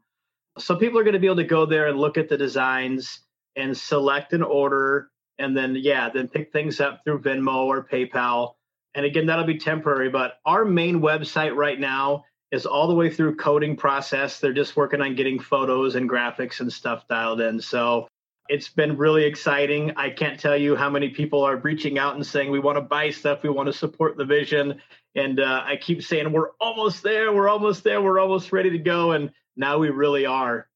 So 0.58 0.76
people 0.78 1.00
are 1.00 1.04
going 1.04 1.13
to 1.13 1.20
be 1.20 1.28
able 1.28 1.36
to 1.36 1.44
go 1.44 1.66
there 1.66 1.88
and 1.88 2.00
look 2.00 2.18
at 2.18 2.30
the 2.30 2.38
designs 2.38 3.20
and 3.58 3.78
select 3.78 4.32
an 4.32 4.42
order, 4.42 5.10
and 5.38 5.58
then, 5.58 5.76
yeah, 5.76 6.10
then 6.10 6.30
pick 6.30 6.54
things 6.54 6.80
up 6.80 7.02
through 7.04 7.20
Venmo 7.20 7.66
or 7.66 7.84
PayPal. 7.84 8.54
And 8.96 9.06
again, 9.06 9.26
that'll 9.26 9.44
be 9.44 9.58
temporary, 9.58 10.10
but 10.10 10.39
our 10.46 10.63
main 10.63 11.02
website 11.02 11.54
right 11.56 11.80
now 11.80 12.24
is 12.52 12.66
all 12.66 12.88
the 12.88 12.94
way 12.94 13.10
through 13.10 13.36
coding 13.36 13.76
process. 13.76 14.39
They're 14.39 14.54
just 14.54 14.78
working 14.78 15.02
on 15.02 15.16
getting 15.16 15.39
photos 15.39 15.96
and 15.96 16.10
graphics 16.10 16.62
and 16.62 16.72
stuff 16.72 17.06
dialed 17.10 17.42
in. 17.42 17.60
So 17.60 18.08
it's 18.54 18.70
been 18.70 18.98
really 18.98 19.24
exciting. 19.24 19.94
I 19.98 20.12
can't 20.12 20.39
tell 20.39 20.56
you 20.56 20.76
how 20.76 20.88
many 20.88 21.10
people 21.10 21.42
are 21.42 21.56
reaching 21.56 21.98
out 21.98 22.13
and 22.13 22.24
saying, 22.24 22.52
we 22.52 22.60
want 22.60 22.78
to 22.78 22.82
buy 22.82 23.10
stuff, 23.10 23.42
we 23.42 23.50
want 23.50 23.66
to 23.66 23.74
support 23.74 24.16
the 24.16 24.26
vision. 24.26 24.80
And 25.16 25.39
uh, 25.39 25.63
I 25.66 25.76
keep 25.76 26.04
saying, 26.04 26.32
we're 26.32 26.52
almost 26.62 27.02
there, 27.02 27.34
we're 27.34 27.50
almost 27.50 27.84
there, 27.84 28.00
we're 28.00 28.20
almost 28.20 28.52
ready 28.52 28.70
to 28.70 28.78
go. 28.78 29.13
And 29.13 29.32
now 29.58 29.80
we 29.80 29.89
really 29.89 30.28
are 30.28 30.68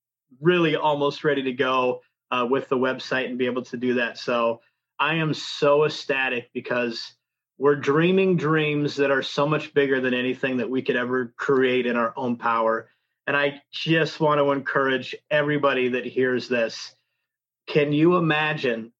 really 0.42 0.76
almost 0.76 1.24
ready 1.24 1.44
to 1.44 1.52
go 1.52 2.02
uh, 2.32 2.48
with 2.50 2.68
the 2.68 2.76
website 2.76 3.26
and 3.26 3.38
be 3.38 3.46
able 3.46 3.64
to 3.66 3.78
do 3.78 3.94
that. 3.94 4.18
So 4.18 4.62
I 4.98 5.14
am 5.18 5.36
so 5.36 5.86
ecstatic 5.86 6.50
because 6.56 7.14
we're 7.60 7.76
dreaming 7.76 8.38
dreams 8.38 8.96
that 8.96 9.12
are 9.12 9.22
so 9.22 9.48
much 9.48 9.76
bigger 9.76 10.02
than 10.02 10.16
anything 10.16 10.58
that 10.58 10.70
we 10.72 10.82
could 10.82 10.96
ever 10.96 11.32
create 11.38 11.86
in 11.86 11.96
our 11.96 12.12
own 12.18 12.38
power. 12.38 12.90
And 13.28 13.38
I 13.38 13.62
just 13.72 14.20
want 14.20 14.40
to 14.40 14.52
encourage 14.52 15.16
everybody 15.30 15.90
that 15.90 16.08
hears 16.08 16.48
this 16.48 16.96
can 17.68 17.92
you 17.92 18.16
imagine 18.16 18.92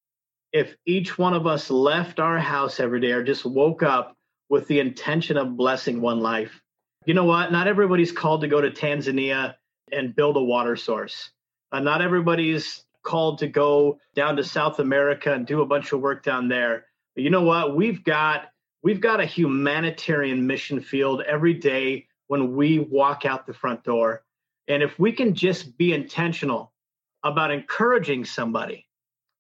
if 0.52 0.76
each 0.86 1.18
one 1.18 1.34
of 1.34 1.48
us 1.48 1.70
left 1.70 2.20
our 2.20 2.38
house 2.38 2.80
every 2.80 3.00
day 3.00 3.12
or 3.12 3.24
just 3.24 3.46
woke 3.46 3.82
up 3.82 4.16
with 4.50 4.68
the 4.68 4.80
intention 4.80 5.38
of 5.38 5.58
blessing 5.58 6.02
one 6.02 6.20
life? 6.20 6.62
You 7.06 7.14
know 7.14 7.26
what? 7.26 7.52
Not 7.52 7.68
everybody's 7.68 8.12
called 8.12 8.42
to 8.42 8.48
go 8.48 8.60
to 8.60 8.70
Tanzania 8.70 9.56
and 9.92 10.16
build 10.16 10.36
a 10.36 10.44
water 10.44 10.76
source. 10.76 11.32
Uh, 11.72 11.80
not 11.80 12.02
everybody's 12.02 12.84
called 13.04 13.40
to 13.40 13.48
go 13.48 14.00
down 14.16 14.36
to 14.36 14.44
South 14.44 14.80
America 14.80 15.34
and 15.34 15.48
do 15.48 15.62
a 15.62 15.66
bunch 15.66 15.94
of 15.94 16.02
work 16.02 16.24
down 16.24 16.50
there. 16.50 16.86
But 17.16 17.24
you 17.24 17.30
know 17.30 17.44
what? 17.44 17.76
We've 17.76 18.04
got 18.04 18.50
we've 18.84 19.00
got 19.00 19.22
a 19.22 19.26
humanitarian 19.26 20.46
mission 20.46 20.82
field 20.82 21.22
every 21.22 21.54
day 21.54 22.08
when 22.28 22.56
we 22.56 22.80
walk 22.80 23.26
out 23.26 23.48
the 23.48 23.54
front 23.54 23.84
door. 23.84 24.24
And 24.68 24.84
if 24.84 25.00
we 25.00 25.14
can 25.14 25.34
just 25.34 25.78
be 25.78 25.94
intentional 25.94 26.74
about 27.24 27.52
encouraging 27.52 28.26
somebody, 28.26 28.88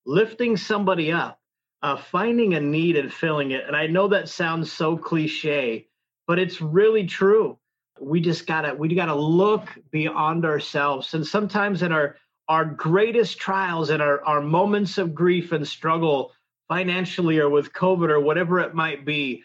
lifting 0.05 0.57
somebody 0.57 1.11
up, 1.11 1.39
uh, 1.81 1.97
finding 1.97 2.53
a 2.53 2.59
need 2.59 2.97
and 2.97 3.13
filling 3.13 3.51
it. 3.51 3.65
And 3.65 3.75
I 3.75 3.87
know 3.87 4.07
that 4.09 4.29
sounds 4.29 4.71
so 4.71 4.97
cliche, 4.97 5.87
but 6.25 6.39
it's 6.39 6.61
really 6.61 7.05
true. 7.05 7.57
We 7.99 8.21
just 8.21 8.45
gotta 8.45 8.73
we 8.75 8.93
gotta 8.93 9.15
look 9.15 9.69
beyond 9.91 10.45
ourselves. 10.45 11.13
And 11.13 11.25
sometimes 11.25 11.81
in 11.81 11.91
our 11.91 12.15
our 12.47 12.65
greatest 12.65 13.39
trials 13.39 13.89
and 13.89 14.01
our, 14.01 14.23
our 14.23 14.41
moments 14.41 14.97
of 14.97 15.13
grief 15.13 15.51
and 15.51 15.67
struggle 15.67 16.31
financially 16.69 17.39
or 17.39 17.49
with 17.49 17.73
COVID 17.73 18.09
or 18.09 18.19
whatever 18.19 18.59
it 18.59 18.73
might 18.73 19.05
be, 19.05 19.43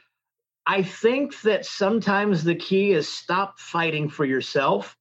I 0.66 0.82
think 0.82 1.40
that 1.42 1.66
sometimes 1.66 2.44
the 2.44 2.54
key 2.54 2.92
is 2.92 3.08
stop 3.08 3.58
fighting 3.58 4.08
for 4.08 4.24
yourself 4.24 4.96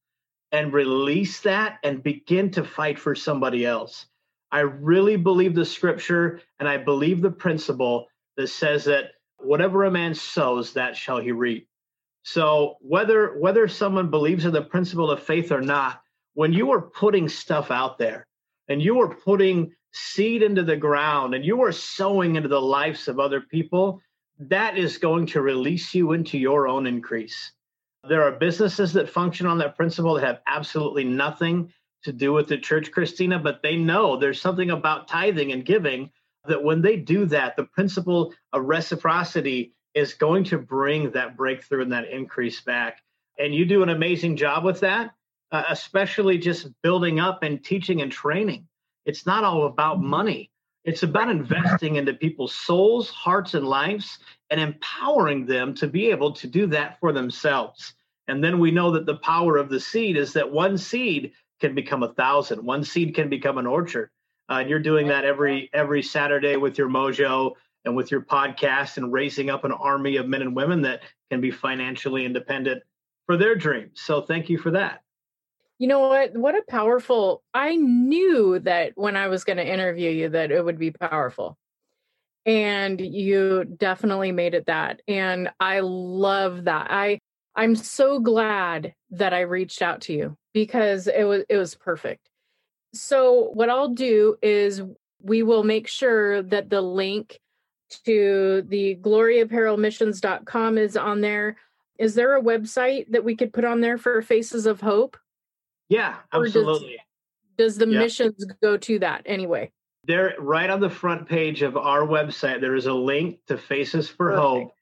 and 0.52 0.74
release 0.74 1.40
that 1.42 1.80
and 1.84 2.04
begin 2.04 2.52
to 2.52 2.64
fight 2.64 3.00
for 3.00 3.16
somebody 3.16 3.66
else. 3.66 4.06
I 4.52 4.62
really 4.62 5.16
believe 5.16 5.56
the 5.56 5.66
scripture 5.66 6.42
and 6.60 6.68
I 6.68 6.78
believe 6.78 7.22
the 7.22 7.32
principle 7.32 8.08
that 8.36 8.48
says 8.48 8.86
that 8.86 9.12
whatever 9.38 9.86
a 9.86 9.92
man 9.92 10.14
sows, 10.14 10.74
that 10.74 10.98
shall 10.98 11.20
he 11.20 11.32
reap. 11.32 11.68
So 12.24 12.76
whether 12.82 13.40
whether 13.40 13.68
someone 13.68 14.10
believes 14.10 14.46
in 14.46 14.54
the 14.54 14.62
principle 14.62 15.10
of 15.10 15.24
faith 15.24 15.52
or 15.52 15.62
not, 15.62 16.02
when 16.34 16.54
you 16.54 16.72
are 16.72 16.82
putting 16.82 17.28
stuff 17.30 17.72
out 17.72 17.98
there 17.98 18.28
and 18.68 18.82
you 18.82 19.02
are 19.02 19.16
putting 19.16 19.74
seed 19.94 20.44
into 20.44 20.64
the 20.64 20.78
ground 20.78 21.34
and 21.34 21.44
you 21.44 21.62
are 21.64 21.72
sowing 21.72 22.36
into 22.36 22.50
the 22.50 22.62
lives 22.62 23.08
of 23.08 23.20
other 23.20 23.42
people, 23.42 24.02
that 24.40 24.78
is 24.78 24.98
going 24.98 25.26
to 25.28 25.42
release 25.42 25.94
you 25.94 26.14
into 26.14 26.38
your 26.38 26.68
own 26.68 26.88
increase. 26.88 27.52
There 28.08 28.24
are 28.24 28.32
businesses 28.32 28.94
that 28.94 29.10
function 29.10 29.46
on 29.46 29.60
that 29.60 29.76
principle 29.76 30.16
that 30.16 30.24
have 30.24 30.42
absolutely 30.48 31.04
nothing 31.04 31.72
to 32.04 32.12
do 32.12 32.34
with 32.34 32.48
the 32.48 32.58
church, 32.58 32.92
Christina, 32.92 33.38
but 33.38 33.62
they 33.62 33.76
know 33.76 34.18
there's 34.18 34.42
something 34.42 34.72
about 34.72 35.08
tithing 35.08 35.52
and 35.52 35.64
giving 35.64 36.10
that 36.48 36.64
when 36.64 36.82
they 36.82 36.96
do 36.98 37.26
that, 37.28 37.56
the 37.56 37.66
principle 37.66 38.34
of 38.54 38.64
reciprocity 38.64 39.76
is 39.94 40.16
going 40.16 40.44
to 40.46 40.58
bring 40.58 41.12
that 41.12 41.38
breakthrough 41.38 41.84
and 41.84 41.92
that 41.92 42.10
increase 42.10 42.62
back. 42.62 42.98
And 43.38 43.54
you 43.54 43.66
do 43.66 43.84
an 43.84 43.90
amazing 43.90 44.38
job 44.38 44.64
with 44.64 44.80
that, 44.80 45.12
uh, 45.52 45.64
especially 45.70 46.40
just 46.40 46.70
building 46.82 47.20
up 47.20 47.44
and 47.44 47.64
teaching 47.64 48.02
and 48.02 48.12
training. 48.12 48.68
It's 49.06 49.26
not 49.26 49.44
all 49.44 49.68
about 49.68 50.02
money. 50.02 50.50
It's 50.84 51.04
about 51.04 51.30
investing 51.30 51.98
into 51.98 52.14
people's 52.14 52.56
souls, 52.56 53.10
hearts, 53.10 53.54
and 53.54 53.68
lives 53.68 54.20
and 54.50 54.60
empowering 54.60 55.46
them 55.46 55.74
to 55.76 55.88
be 55.88 56.10
able 56.10 56.34
to 56.34 56.48
do 56.48 56.66
that 56.68 57.00
for 57.00 57.12
themselves. 57.14 57.94
And 58.28 58.44
then 58.44 58.60
we 58.60 58.72
know 58.72 58.92
that 58.92 59.06
the 59.06 59.18
power 59.18 59.58
of 59.58 59.70
the 59.70 59.80
seed 59.80 60.18
is 60.18 60.34
that 60.34 60.52
one 60.52 60.78
seed 60.78 61.34
can 61.60 61.76
become 61.76 62.02
a 62.02 62.14
thousand, 62.14 62.64
one 62.64 62.84
seed 62.84 63.14
can 63.14 63.30
become 63.30 63.58
an 63.58 63.68
orchard. 63.68 64.10
Uh, 64.50 64.56
and 64.56 64.70
you're 64.70 64.80
doing 64.80 65.08
that 65.08 65.24
every 65.24 65.70
every 65.74 66.02
Saturday 66.02 66.58
with 66.58 66.78
your 66.78 66.90
mojo 66.90 67.54
and 67.86 67.96
with 67.96 68.12
your 68.12 68.22
podcast 68.22 68.98
and 68.98 69.14
raising 69.14 69.50
up 69.50 69.64
an 69.64 69.72
army 69.72 70.18
of 70.18 70.28
men 70.28 70.42
and 70.42 70.56
women 70.56 70.82
that 70.82 71.02
can 71.30 71.40
be 71.42 71.52
financially 71.52 72.26
independent 72.26 72.82
for 73.26 73.38
their 73.38 73.56
dreams. 73.56 74.02
So 74.02 74.22
thank 74.22 74.50
you 74.50 74.58
for 74.58 74.72
that. 74.72 75.04
You 75.82 75.88
know 75.88 76.02
what? 76.02 76.38
What 76.38 76.54
a 76.54 76.62
powerful. 76.70 77.42
I 77.56 77.76
knew 77.76 78.60
that 78.60 78.92
when 78.94 79.18
I 79.18 79.30
was 79.30 79.44
going 79.44 79.58
to 79.58 79.68
interview 79.68 80.12
you 80.12 80.30
that 80.30 80.52
it 80.52 80.64
would 80.64 80.78
be 80.78 80.92
powerful. 80.92 81.58
And 82.46 83.02
you 83.02 83.66
definitely 83.66 84.32
made 84.32 84.54
it 84.54 84.68
that. 84.68 85.02
And 85.08 85.50
I 85.60 85.80
love 85.80 86.66
that. 86.66 86.92
I 86.92 87.18
I'm 87.56 87.76
so 87.76 88.20
glad 88.20 88.94
that 89.10 89.34
I 89.34 89.40
reached 89.40 89.82
out 89.82 90.02
to 90.02 90.14
you 90.14 90.38
because 90.54 91.08
it 91.08 91.24
was 91.24 91.46
it 91.50 91.58
was 91.58 91.74
perfect. 91.74 92.30
So 92.94 93.50
what 93.54 93.72
I'll 93.72 93.96
do 93.96 94.36
is 94.40 94.84
we 95.20 95.42
will 95.42 95.64
make 95.64 95.88
sure 95.88 96.44
that 96.44 96.70
the 96.70 96.82
link 96.82 97.40
to 98.06 98.64
the 98.68 98.98
gloryapparelmissions.com 98.98 100.78
is 100.78 100.96
on 100.96 101.22
there. 101.22 101.58
Is 101.98 102.14
there 102.14 102.38
a 102.38 102.44
website 102.44 103.10
that 103.10 103.24
we 103.24 103.36
could 103.36 103.52
put 103.52 103.66
on 103.66 103.82
there 103.82 103.98
for 103.98 104.22
Faces 104.22 104.68
of 104.68 104.82
Hope? 104.82 105.18
Yeah, 105.92 106.16
absolutely. 106.32 106.98
Does, 107.58 107.76
does 107.76 107.78
the 107.78 107.88
yeah. 107.92 108.00
missions 108.00 108.46
go 108.64 108.78
to 108.78 109.00
that 109.00 109.24
anyway? 109.26 109.72
There, 110.06 110.34
right 110.40 110.70
on 110.70 110.80
the 110.80 110.90
front 110.90 111.28
page 111.28 111.64
of 111.64 111.76
our 111.76 112.02
website, 112.02 112.62
there 112.62 112.76
is 112.76 112.86
a 112.86 112.94
link 112.94 113.40
to 113.48 113.58
Faces 113.58 114.08
for 114.08 114.30
Perfect. 114.30 114.42
Hope. 114.42 114.76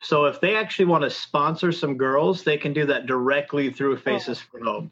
So 0.00 0.24
if 0.24 0.40
they 0.40 0.56
actually 0.56 0.86
want 0.86 1.04
to 1.04 1.10
sponsor 1.10 1.70
some 1.70 1.98
girls, 1.98 2.44
they 2.44 2.56
can 2.56 2.72
do 2.72 2.86
that 2.86 3.04
directly 3.04 3.70
through 3.70 3.98
Faces 3.98 4.42
oh. 4.42 4.48
for 4.50 4.64
Hope. 4.64 4.90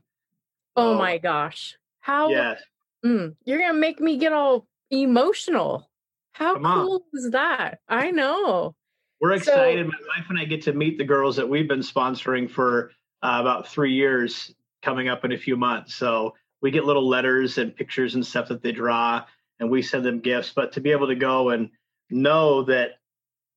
Oh, 0.76 0.94
my 0.94 1.16
gosh. 1.16 1.78
How? 2.00 2.28
Yes. 2.28 2.60
Mm, 3.04 3.34
you're 3.44 3.58
going 3.58 3.72
to 3.72 3.78
make 3.78 3.98
me 3.98 4.18
get 4.18 4.34
all 4.34 4.66
emotional. 4.90 5.88
How 6.32 6.54
Come 6.54 6.64
cool 6.64 6.94
on. 6.94 7.18
is 7.18 7.30
that? 7.30 7.80
I 7.88 8.10
know. 8.10 8.74
We're 9.22 9.32
excited. 9.32 9.86
So, 9.86 9.90
My 9.90 10.18
wife 10.18 10.26
and 10.28 10.38
I 10.38 10.44
get 10.44 10.62
to 10.62 10.74
meet 10.74 10.98
the 10.98 11.04
girls 11.04 11.36
that 11.36 11.48
we've 11.48 11.68
been 11.68 11.80
sponsoring 11.80 12.50
for 12.50 12.92
uh, 13.22 13.38
about 13.40 13.68
three 13.68 13.94
years 13.94 14.54
coming 14.82 15.08
up 15.08 15.24
in 15.24 15.32
a 15.32 15.38
few 15.38 15.56
months. 15.56 15.94
So 15.94 16.34
we 16.60 16.70
get 16.70 16.84
little 16.84 17.08
letters 17.08 17.58
and 17.58 17.74
pictures 17.74 18.14
and 18.14 18.26
stuff 18.26 18.48
that 18.48 18.62
they 18.62 18.72
draw, 18.72 19.24
and 19.58 19.70
we 19.70 19.82
send 19.82 20.04
them 20.04 20.20
gifts. 20.20 20.52
But 20.54 20.72
to 20.72 20.80
be 20.80 20.92
able 20.92 21.08
to 21.08 21.14
go 21.14 21.50
and 21.50 21.70
know 22.10 22.64
that 22.64 22.92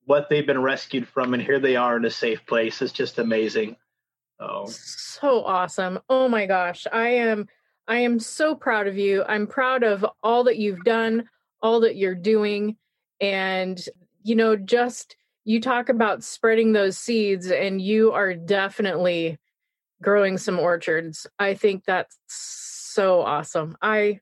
what 0.04 0.28
they've 0.28 0.46
been 0.46 0.62
rescued 0.62 1.08
from 1.08 1.34
and 1.34 1.42
here 1.42 1.58
they 1.58 1.76
are 1.76 1.96
in 1.96 2.04
a 2.04 2.10
safe 2.10 2.46
place 2.46 2.80
is 2.80 2.92
just 2.92 3.18
amazing. 3.18 3.76
Oh, 4.38 4.66
so 4.66 5.44
awesome! 5.44 5.98
Oh 6.08 6.28
my 6.28 6.46
gosh, 6.46 6.86
I 6.92 7.08
am 7.08 7.48
I 7.88 7.98
am 7.98 8.18
so 8.18 8.54
proud 8.54 8.86
of 8.86 8.98
you. 8.98 9.24
I'm 9.26 9.46
proud 9.46 9.82
of 9.82 10.04
all 10.22 10.44
that 10.44 10.58
you've 10.58 10.84
done, 10.84 11.28
all 11.62 11.80
that 11.80 11.96
you're 11.96 12.14
doing, 12.14 12.76
and 13.20 13.82
you 14.22 14.34
know, 14.34 14.56
just 14.56 15.16
you 15.44 15.60
talk 15.60 15.88
about 15.88 16.24
spreading 16.24 16.72
those 16.72 16.98
seeds 16.98 17.50
and 17.50 17.80
you 17.80 18.12
are 18.12 18.34
definitely 18.34 19.38
growing 20.02 20.38
some 20.38 20.58
orchards. 20.58 21.26
I 21.38 21.54
think 21.54 21.84
that's 21.84 22.18
so 22.26 23.20
awesome. 23.22 23.76
I 23.80 24.20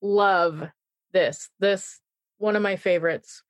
love 0.00 0.68
this. 1.12 1.50
This 1.60 2.00
one 2.38 2.56
of 2.56 2.62
my 2.62 2.76
favorites. 2.76 3.42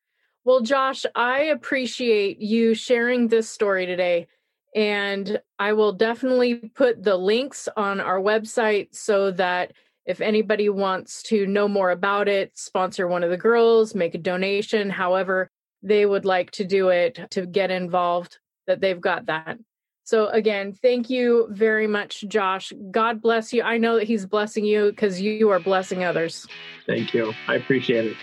Well, 0.45 0.61
Josh, 0.61 1.07
I 1.15 1.45
appreciate 1.45 2.41
you 2.41 2.75
sharing 2.75 3.29
this 3.29 3.49
story 3.49 3.87
today. 3.87 4.27
And 4.75 5.41
I 5.59 5.75
will 5.75 5.93
definitely 5.93 6.55
put 6.55 7.03
the 7.03 7.17
links 7.17 7.69
on 7.77 8.01
our 8.01 8.19
website 8.19 8.95
so 8.95 9.31
that 9.33 9.73
if 10.07 10.21
anybody 10.21 10.69
wants 10.69 11.23
to 11.25 11.47
know 11.47 11.69
more 11.69 11.91
about 11.91 12.27
it, 12.27 12.57
sponsor 12.59 13.07
one 13.07 13.23
of 13.23 13.31
the 13.31 13.37
girls, 13.37 13.95
make 13.95 14.15
a 14.15 14.19
donation, 14.19 14.91
however 14.91 15.51
they 15.83 16.07
would 16.07 16.25
like 16.25 16.51
to 16.53 16.65
do 16.65 16.89
it 16.89 17.19
to 17.31 17.47
get 17.47 17.71
involved, 17.71 18.39
that 18.67 18.81
they've 18.81 19.01
got 19.01 19.27
that. 19.27 19.59
So, 20.05 20.29
again, 20.29 20.73
thank 20.73 21.09
you 21.09 21.47
very 21.51 21.87
much, 21.87 22.25
Josh. 22.29 22.73
God 22.91 23.23
bless 23.23 23.53
you. 23.53 23.63
I 23.63 23.79
know 23.79 23.97
that 23.97 24.05
He's 24.05 24.27
blessing 24.27 24.65
you 24.65 24.91
because 24.91 25.21
you 25.21 25.51
are 25.51 25.61
blessing 25.61 26.05
others. 26.05 26.47
Thank 26.87 27.15
you. 27.15 27.33
I 27.47 27.55
appreciate 27.55 28.07
it. 28.07 28.17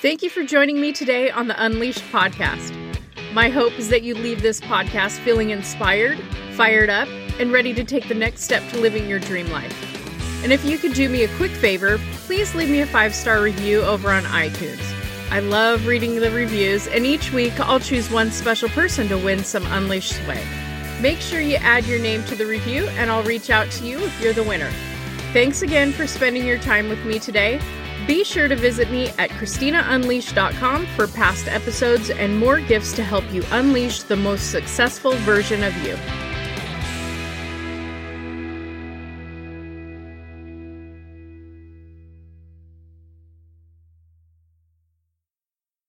Thank 0.00 0.22
you 0.22 0.30
for 0.30 0.42
joining 0.42 0.80
me 0.80 0.92
today 0.92 1.30
on 1.30 1.46
the 1.46 1.64
Unleashed 1.64 2.02
podcast. 2.10 2.76
My 3.32 3.48
hope 3.48 3.78
is 3.78 3.88
that 3.90 4.02
you 4.02 4.14
leave 4.14 4.42
this 4.42 4.60
podcast 4.60 5.18
feeling 5.20 5.50
inspired, 5.50 6.18
fired 6.54 6.90
up, 6.90 7.08
and 7.38 7.52
ready 7.52 7.72
to 7.74 7.84
take 7.84 8.08
the 8.08 8.14
next 8.14 8.42
step 8.42 8.68
to 8.70 8.78
living 8.78 9.08
your 9.08 9.20
dream 9.20 9.48
life. 9.50 9.72
And 10.42 10.52
if 10.52 10.64
you 10.64 10.76
could 10.76 10.94
do 10.94 11.08
me 11.08 11.22
a 11.22 11.36
quick 11.36 11.52
favor, 11.52 11.98
please 12.26 12.54
leave 12.54 12.68
me 12.68 12.80
a 12.80 12.86
five 12.86 13.14
star 13.14 13.40
review 13.40 13.82
over 13.82 14.10
on 14.10 14.24
iTunes. 14.24 14.91
I 15.32 15.40
love 15.40 15.86
reading 15.86 16.16
the 16.16 16.30
reviews, 16.30 16.86
and 16.88 17.06
each 17.06 17.32
week 17.32 17.58
I'll 17.58 17.80
choose 17.80 18.10
one 18.10 18.30
special 18.30 18.68
person 18.68 19.08
to 19.08 19.16
win 19.16 19.42
some 19.42 19.64
Unleashed 19.64 20.22
swag. 20.22 20.46
Make 21.00 21.20
sure 21.20 21.40
you 21.40 21.56
add 21.56 21.86
your 21.86 21.98
name 21.98 22.22
to 22.24 22.34
the 22.34 22.44
review, 22.44 22.86
and 22.98 23.10
I'll 23.10 23.22
reach 23.22 23.48
out 23.48 23.70
to 23.70 23.86
you 23.86 23.98
if 24.04 24.20
you're 24.20 24.34
the 24.34 24.42
winner. 24.42 24.70
Thanks 25.32 25.62
again 25.62 25.90
for 25.90 26.06
spending 26.06 26.44
your 26.46 26.58
time 26.58 26.90
with 26.90 27.02
me 27.06 27.18
today. 27.18 27.62
Be 28.06 28.24
sure 28.24 28.46
to 28.46 28.54
visit 28.54 28.90
me 28.90 29.08
at 29.16 29.30
ChristinaUnleashed.com 29.30 30.86
for 30.88 31.08
past 31.08 31.48
episodes 31.48 32.10
and 32.10 32.38
more 32.38 32.60
gifts 32.60 32.92
to 32.96 33.02
help 33.02 33.24
you 33.32 33.42
unleash 33.52 34.02
the 34.02 34.16
most 34.16 34.50
successful 34.50 35.12
version 35.12 35.62
of 35.62 35.74
you. 35.82 35.96